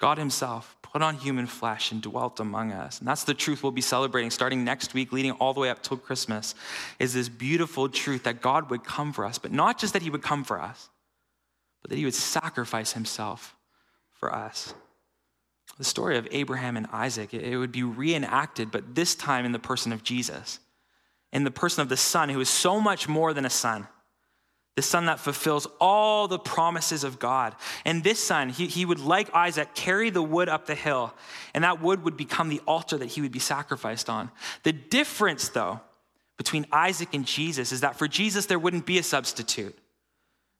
God 0.00 0.18
Himself 0.18 0.76
put 0.82 1.02
on 1.02 1.14
human 1.14 1.46
flesh 1.46 1.92
and 1.92 2.02
dwelt 2.02 2.40
among 2.40 2.72
us. 2.72 2.98
And 2.98 3.06
that's 3.06 3.22
the 3.22 3.34
truth 3.34 3.62
we'll 3.62 3.70
be 3.70 3.80
celebrating 3.80 4.30
starting 4.30 4.64
next 4.64 4.92
week, 4.92 5.12
leading 5.12 5.30
all 5.32 5.54
the 5.54 5.60
way 5.60 5.70
up 5.70 5.82
till 5.82 5.96
Christmas, 5.96 6.56
is 6.98 7.14
this 7.14 7.28
beautiful 7.28 7.88
truth 7.88 8.24
that 8.24 8.40
God 8.40 8.70
would 8.70 8.82
come 8.82 9.12
for 9.12 9.24
us, 9.24 9.38
but 9.38 9.52
not 9.52 9.78
just 9.78 9.92
that 9.92 10.02
He 10.02 10.10
would 10.10 10.22
come 10.22 10.42
for 10.42 10.60
us, 10.60 10.88
but 11.82 11.90
that 11.90 11.96
He 11.96 12.04
would 12.04 12.14
sacrifice 12.14 12.94
Himself 12.94 13.54
for 14.10 14.34
us. 14.34 14.74
The 15.78 15.84
story 15.84 16.18
of 16.18 16.26
Abraham 16.32 16.76
and 16.76 16.88
Isaac, 16.92 17.32
it 17.32 17.56
would 17.56 17.70
be 17.70 17.84
reenacted, 17.84 18.72
but 18.72 18.96
this 18.96 19.14
time 19.14 19.44
in 19.44 19.52
the 19.52 19.60
person 19.60 19.92
of 19.92 20.02
Jesus 20.02 20.58
in 21.32 21.44
the 21.44 21.50
person 21.50 21.82
of 21.82 21.88
the 21.88 21.96
Son, 21.96 22.28
who 22.28 22.40
is 22.40 22.48
so 22.48 22.80
much 22.80 23.08
more 23.08 23.32
than 23.32 23.44
a 23.44 23.50
son. 23.50 23.86
The 24.80 24.86
son 24.86 25.04
that 25.04 25.20
fulfills 25.20 25.66
all 25.78 26.26
the 26.26 26.38
promises 26.38 27.04
of 27.04 27.18
God. 27.18 27.54
And 27.84 28.02
this 28.02 28.18
son, 28.18 28.48
he, 28.48 28.66
he 28.66 28.86
would, 28.86 28.98
like 28.98 29.28
Isaac, 29.34 29.74
carry 29.74 30.08
the 30.08 30.22
wood 30.22 30.48
up 30.48 30.64
the 30.64 30.74
hill, 30.74 31.12
and 31.52 31.64
that 31.64 31.82
wood 31.82 32.02
would 32.04 32.16
become 32.16 32.48
the 32.48 32.62
altar 32.66 32.96
that 32.96 33.10
he 33.10 33.20
would 33.20 33.30
be 33.30 33.38
sacrificed 33.38 34.08
on. 34.08 34.30
The 34.62 34.72
difference, 34.72 35.50
though, 35.50 35.82
between 36.38 36.64
Isaac 36.72 37.10
and 37.12 37.26
Jesus 37.26 37.72
is 37.72 37.82
that 37.82 37.98
for 37.98 38.08
Jesus, 38.08 38.46
there 38.46 38.58
wouldn't 38.58 38.86
be 38.86 38.96
a 38.96 39.02
substitute, 39.02 39.78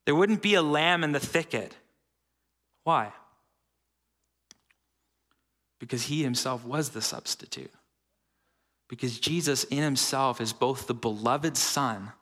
there 0.05 0.15
wouldn't 0.15 0.43
be 0.43 0.53
a 0.53 0.61
lamb 0.61 1.03
in 1.03 1.13
the 1.13 1.19
thicket. 1.19 1.75
Why? 2.85 3.15
Because 5.79 6.03
he 6.03 6.23
himself 6.23 6.63
was 6.67 6.91
the 6.91 7.01
substitute 7.01 7.73
because 8.87 9.19
Jesus 9.19 9.65
in 9.65 9.83
himself 9.83 10.41
is 10.41 10.53
both 10.53 10.89
the 10.89 10.95
beloved 10.95 11.57
Son 11.57 12.13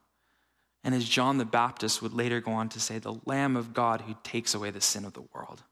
and 0.88 0.94
as 0.94 1.07
John 1.07 1.37
the 1.37 1.44
Baptist 1.44 2.01
would 2.01 2.14
later 2.14 2.40
go 2.40 2.53
on 2.53 2.70
to 2.70 2.81
say, 2.81 2.98
the 2.98 3.16
Lamb 3.27 3.59
of 3.59 3.74
God 3.74 4.01
who 4.01 4.16
takes 4.22 4.55
away 4.55 4.70
the 4.70 4.81
sin 4.81 5.05
of 5.05 5.12
the 5.12 5.20
world. 5.35 5.62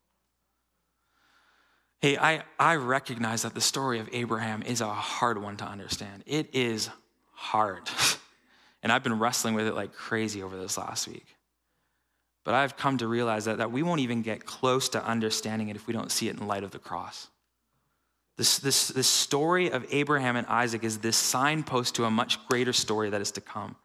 Hey, 2.03 2.19
I, 2.19 2.43
I 2.59 2.77
recognize 2.77 3.41
that 3.41 3.55
the 3.55 3.63
story 3.63 3.99
of 3.99 4.11
Abraham 4.13 4.61
is 4.61 4.83
a 4.83 4.93
hard 4.93 5.41
one 5.41 5.57
to 5.57 5.65
understand. 5.65 6.23
It 6.27 6.55
is 6.55 6.91
hard. 7.33 7.89
and 8.83 8.93
I've 8.93 9.03
been 9.03 9.19
wrestling 9.19 9.55
with 9.55 9.67
it 9.67 9.75
like 9.75 9.95
crazy 9.95 10.43
over 10.43 10.55
this 10.55 10.77
last 10.77 11.09
week. 11.09 11.25
But 12.45 12.53
I've 12.53 12.77
come 12.77 12.99
to 12.99 13.09
realize 13.09 13.47
that, 13.47 13.57
that 13.57 13.73
we 13.73 13.83
won't 13.83 14.01
even 14.01 14.21
get 14.21 14.45
close 14.45 14.91
to 14.91 15.03
understanding 15.03 15.71
it 15.71 15.77
if 15.77 15.87
we 15.87 15.95
don't 15.95 16.13
see 16.13 16.29
it 16.29 16.39
in 16.39 16.47
light 16.47 16.63
of 16.63 16.73
the 16.73 16.79
cross. 16.79 17.29
This, 18.37 18.59
this, 18.59 18.89
this 18.89 19.09
story 19.09 19.71
of 19.71 19.87
Abraham 19.91 20.37
and 20.37 20.47
Isaac 20.47 20.85
is 20.85 20.99
this 20.99 21.17
signpost 21.17 21.95
to 21.95 22.05
a 22.05 22.11
much 22.11 22.47
greater 22.49 22.75
story 22.75 23.09
that 23.09 23.23
is 23.23 23.31
to 23.31 23.41
come. 23.41 23.77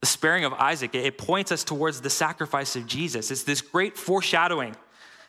The 0.00 0.06
sparing 0.06 0.44
of 0.44 0.52
Isaac, 0.54 0.94
it 0.94 1.18
points 1.18 1.52
us 1.52 1.62
towards 1.62 2.00
the 2.00 2.10
sacrifice 2.10 2.74
of 2.74 2.86
Jesus. 2.86 3.30
It's 3.30 3.42
this 3.42 3.60
great 3.60 3.98
foreshadowing, 3.98 4.76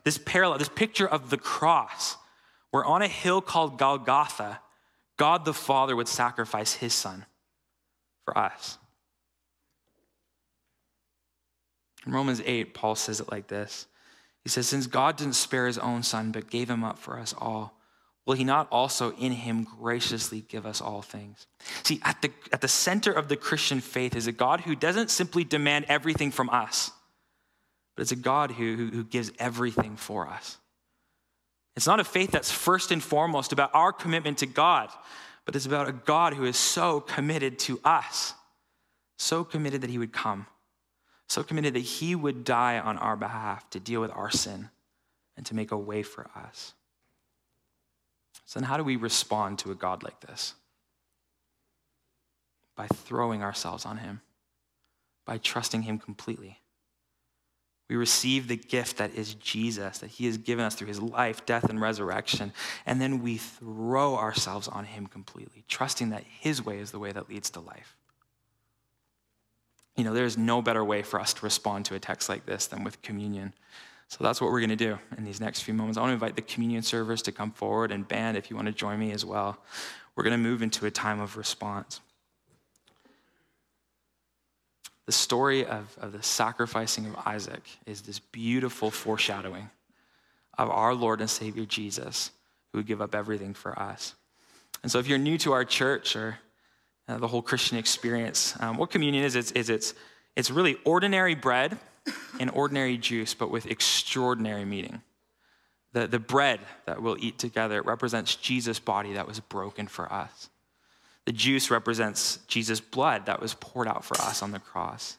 this 0.03 0.17
parallel, 0.17 0.59
this 0.59 0.69
picture 0.69 1.07
of 1.07 1.29
the 1.29 1.37
cross, 1.37 2.15
where 2.71 2.85
on 2.85 3.01
a 3.01 3.07
hill 3.07 3.41
called 3.41 3.77
Golgotha, 3.77 4.61
God 5.17 5.43
the 5.43 5.53
Father 5.53 5.95
would 5.95 6.07
sacrifice 6.07 6.73
his 6.73 6.93
son 6.93 7.25
for 8.23 8.37
us. 8.37 8.77
In 12.05 12.13
Romans 12.13 12.41
8, 12.43 12.73
Paul 12.73 12.95
says 12.95 13.19
it 13.19 13.31
like 13.31 13.47
this 13.47 13.87
He 14.43 14.49
says, 14.49 14.67
Since 14.67 14.87
God 14.87 15.17
didn't 15.17 15.33
spare 15.33 15.67
his 15.67 15.77
own 15.77 16.01
son, 16.03 16.31
but 16.31 16.49
gave 16.49 16.69
him 16.69 16.83
up 16.83 16.97
for 16.97 17.19
us 17.19 17.35
all, 17.37 17.77
will 18.25 18.35
he 18.35 18.43
not 18.43 18.67
also 18.71 19.13
in 19.13 19.31
him 19.31 19.63
graciously 19.63 20.41
give 20.41 20.65
us 20.65 20.81
all 20.81 21.01
things? 21.01 21.47
See, 21.83 21.99
at 22.03 22.21
the, 22.21 22.31
at 22.51 22.61
the 22.61 22.67
center 22.67 23.11
of 23.11 23.27
the 23.27 23.35
Christian 23.35 23.81
faith 23.81 24.15
is 24.15 24.27
a 24.27 24.31
God 24.31 24.61
who 24.61 24.75
doesn't 24.75 25.09
simply 25.09 25.43
demand 25.43 25.85
everything 25.87 26.31
from 26.31 26.49
us, 26.49 26.91
but 27.95 28.03
it's 28.03 28.11
a 28.11 28.17
God 28.17 28.51
who, 28.51 28.75
who, 28.75 28.85
who 28.87 29.03
gives 29.03 29.31
everything 29.39 29.95
for 29.95 30.27
us. 30.27 30.57
It's 31.75 31.87
not 31.87 31.99
a 31.99 32.03
faith 32.03 32.31
that's 32.31 32.51
first 32.51 32.91
and 32.91 33.01
foremost 33.01 33.53
about 33.53 33.71
our 33.73 33.93
commitment 33.93 34.39
to 34.39 34.45
God, 34.45 34.89
but 35.45 35.55
it's 35.55 35.65
about 35.65 35.89
a 35.89 35.93
God 35.93 36.33
who 36.33 36.45
is 36.45 36.57
so 36.57 36.99
committed 36.99 37.57
to 37.59 37.79
us, 37.83 38.33
so 39.17 39.43
committed 39.43 39.81
that 39.81 39.89
he 39.89 39.97
would 39.97 40.13
come, 40.13 40.47
so 41.27 41.43
committed 41.43 41.73
that 41.73 41.79
he 41.79 42.13
would 42.13 42.43
die 42.43 42.77
on 42.77 42.97
our 42.97 43.15
behalf 43.15 43.69
to 43.71 43.79
deal 43.79 44.01
with 44.01 44.11
our 44.11 44.29
sin 44.29 44.69
and 45.37 45.45
to 45.45 45.55
make 45.55 45.71
a 45.71 45.77
way 45.77 46.03
for 46.03 46.29
us. 46.35 46.73
So 48.51 48.59
then, 48.59 48.67
how 48.67 48.75
do 48.75 48.83
we 48.83 48.97
respond 48.97 49.59
to 49.59 49.71
a 49.71 49.75
God 49.75 50.03
like 50.03 50.19
this? 50.19 50.55
By 52.75 52.85
throwing 52.87 53.41
ourselves 53.41 53.85
on 53.85 53.99
Him, 53.99 54.19
by 55.25 55.37
trusting 55.37 55.83
Him 55.83 55.97
completely. 55.97 56.59
We 57.89 57.95
receive 57.95 58.49
the 58.49 58.57
gift 58.57 58.97
that 58.97 59.15
is 59.15 59.35
Jesus, 59.35 59.99
that 59.99 60.09
He 60.09 60.25
has 60.25 60.35
given 60.35 60.65
us 60.65 60.75
through 60.75 60.89
His 60.89 61.01
life, 61.01 61.45
death, 61.45 61.69
and 61.69 61.79
resurrection. 61.79 62.51
And 62.85 62.99
then 62.99 63.21
we 63.21 63.37
throw 63.37 64.17
ourselves 64.17 64.67
on 64.67 64.83
Him 64.83 65.07
completely, 65.07 65.63
trusting 65.69 66.09
that 66.09 66.25
His 66.41 66.61
way 66.61 66.79
is 66.79 66.91
the 66.91 66.99
way 66.99 67.13
that 67.13 67.29
leads 67.29 67.49
to 67.51 67.61
life. 67.61 67.95
You 69.95 70.03
know, 70.03 70.13
there's 70.13 70.37
no 70.37 70.61
better 70.61 70.83
way 70.83 71.03
for 71.03 71.21
us 71.21 71.33
to 71.35 71.45
respond 71.45 71.85
to 71.85 71.95
a 71.95 71.99
text 71.99 72.27
like 72.27 72.45
this 72.45 72.67
than 72.67 72.83
with 72.83 73.01
communion. 73.01 73.53
So 74.11 74.25
that's 74.25 74.41
what 74.41 74.51
we're 74.51 74.59
going 74.59 74.71
to 74.71 74.75
do 74.75 74.99
in 75.17 75.23
these 75.23 75.39
next 75.39 75.61
few 75.61 75.73
moments. 75.73 75.97
I 75.97 76.01
want 76.01 76.09
to 76.09 76.15
invite 76.15 76.35
the 76.35 76.41
communion 76.41 76.83
servers 76.83 77.21
to 77.21 77.31
come 77.31 77.49
forward 77.49 77.93
and 77.93 78.05
band 78.05 78.35
if 78.35 78.49
you 78.49 78.57
want 78.57 78.65
to 78.65 78.73
join 78.73 78.99
me 78.99 79.13
as 79.13 79.23
well. 79.23 79.57
We're 80.15 80.25
going 80.25 80.33
to 80.33 80.49
move 80.49 80.61
into 80.61 80.85
a 80.85 80.91
time 80.91 81.21
of 81.21 81.37
response. 81.37 82.01
The 85.05 85.13
story 85.13 85.65
of, 85.65 85.97
of 86.01 86.11
the 86.11 86.21
sacrificing 86.21 87.05
of 87.05 87.15
Isaac 87.25 87.63
is 87.85 88.01
this 88.01 88.19
beautiful 88.19 88.91
foreshadowing 88.91 89.69
of 90.57 90.69
our 90.69 90.93
Lord 90.93 91.21
and 91.21 91.29
Savior 91.29 91.63
Jesus, 91.63 92.31
who 92.73 92.79
would 92.79 92.87
give 92.87 93.01
up 93.01 93.15
everything 93.15 93.53
for 93.53 93.79
us. 93.79 94.15
And 94.83 94.91
so, 94.91 94.99
if 94.99 95.07
you're 95.07 95.19
new 95.19 95.37
to 95.37 95.53
our 95.53 95.63
church 95.63 96.17
or 96.17 96.37
uh, 97.07 97.17
the 97.17 97.29
whole 97.29 97.41
Christian 97.41 97.77
experience, 97.77 98.59
um, 98.59 98.75
what 98.75 98.91
communion 98.91 99.23
is, 99.23 99.37
it's, 99.37 99.51
is 99.53 99.69
it's, 99.69 99.93
it's 100.35 100.51
really 100.51 100.75
ordinary 100.83 101.33
bread 101.33 101.77
and 102.39 102.49
ordinary 102.51 102.97
juice, 102.97 103.33
but 103.33 103.51
with 103.51 103.65
extraordinary 103.65 104.65
meaning. 104.65 105.01
The, 105.93 106.07
the 106.07 106.19
bread 106.19 106.59
that 106.85 107.01
we'll 107.01 107.17
eat 107.19 107.37
together 107.37 107.81
represents 107.81 108.35
Jesus' 108.35 108.79
body 108.79 109.13
that 109.13 109.27
was 109.27 109.39
broken 109.39 109.87
for 109.87 110.11
us. 110.11 110.49
The 111.25 111.33
juice 111.33 111.69
represents 111.69 112.39
Jesus' 112.47 112.79
blood 112.79 113.25
that 113.25 113.41
was 113.41 113.53
poured 113.53 113.87
out 113.87 114.03
for 114.03 114.17
us 114.21 114.41
on 114.41 114.51
the 114.51 114.59
cross. 114.59 115.17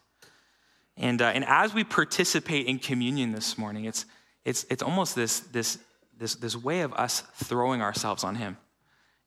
And, 0.96 1.22
uh, 1.22 1.26
and 1.26 1.44
as 1.44 1.74
we 1.74 1.84
participate 1.84 2.66
in 2.66 2.78
communion 2.78 3.32
this 3.32 3.56
morning, 3.56 3.84
it's, 3.84 4.04
it's, 4.44 4.66
it's 4.68 4.82
almost 4.82 5.14
this, 5.14 5.40
this, 5.40 5.78
this, 6.18 6.34
this 6.34 6.56
way 6.56 6.80
of 6.80 6.92
us 6.94 7.22
throwing 7.34 7.82
ourselves 7.82 8.24
on 8.24 8.34
Him. 8.34 8.56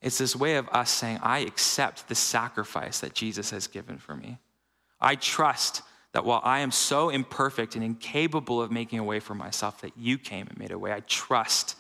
It's 0.02 0.18
this 0.18 0.36
way 0.36 0.58
of 0.58 0.68
us 0.70 0.92
saying, 0.92 1.20
I 1.24 1.40
accept 1.40 2.08
the 2.08 2.16
sacrifice 2.16 3.00
that 3.00 3.14
Jesus 3.14 3.52
has 3.52 3.68
given 3.68 3.98
for 3.98 4.16
me. 4.16 4.40
I 5.00 5.16
trust 5.16 5.82
that 6.16 6.24
while 6.24 6.40
I 6.46 6.60
am 6.60 6.72
so 6.72 7.10
imperfect 7.10 7.76
and 7.76 7.84
incapable 7.84 8.62
of 8.62 8.72
making 8.72 9.00
a 9.00 9.04
way 9.04 9.20
for 9.20 9.36
myself, 9.36 9.82
that 9.82 9.92
you 9.98 10.18
came 10.18 10.48
and 10.48 10.58
made 10.58 10.72
a 10.72 10.80
way. 10.80 10.94
I 10.94 11.02
trust 11.02 11.76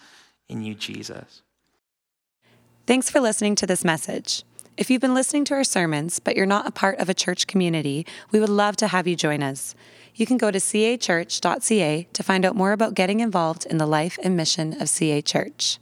in 0.49 0.61
you, 0.61 0.75
Jesus. 0.75 1.41
Thanks 2.85 3.09
for 3.09 3.21
listening 3.21 3.55
to 3.55 3.65
this 3.65 3.85
message. 3.85 4.43
If 4.75 4.89
you've 4.89 4.99
been 4.99 5.13
listening 5.13 5.45
to 5.45 5.53
our 5.53 5.63
sermons, 5.63 6.19
but 6.19 6.35
you're 6.35 6.45
not 6.45 6.67
a 6.67 6.71
part 6.71 6.99
of 6.99 7.07
a 7.07 7.13
church 7.13 7.47
community, 7.47 8.05
we 8.31 8.41
would 8.41 8.49
love 8.49 8.75
to 8.77 8.87
have 8.87 9.07
you 9.07 9.15
join 9.15 9.41
us. 9.41 9.73
You 10.15 10.25
can 10.25 10.37
go 10.37 10.51
to 10.51 10.59
cachurch.ca 10.59 12.07
to 12.11 12.23
find 12.23 12.43
out 12.43 12.57
more 12.57 12.73
about 12.73 12.93
getting 12.93 13.21
involved 13.21 13.65
in 13.65 13.77
the 13.77 13.87
life 13.87 14.19
and 14.21 14.35
mission 14.35 14.81
of 14.81 14.89
CA 14.89 15.21
Church. 15.21 15.79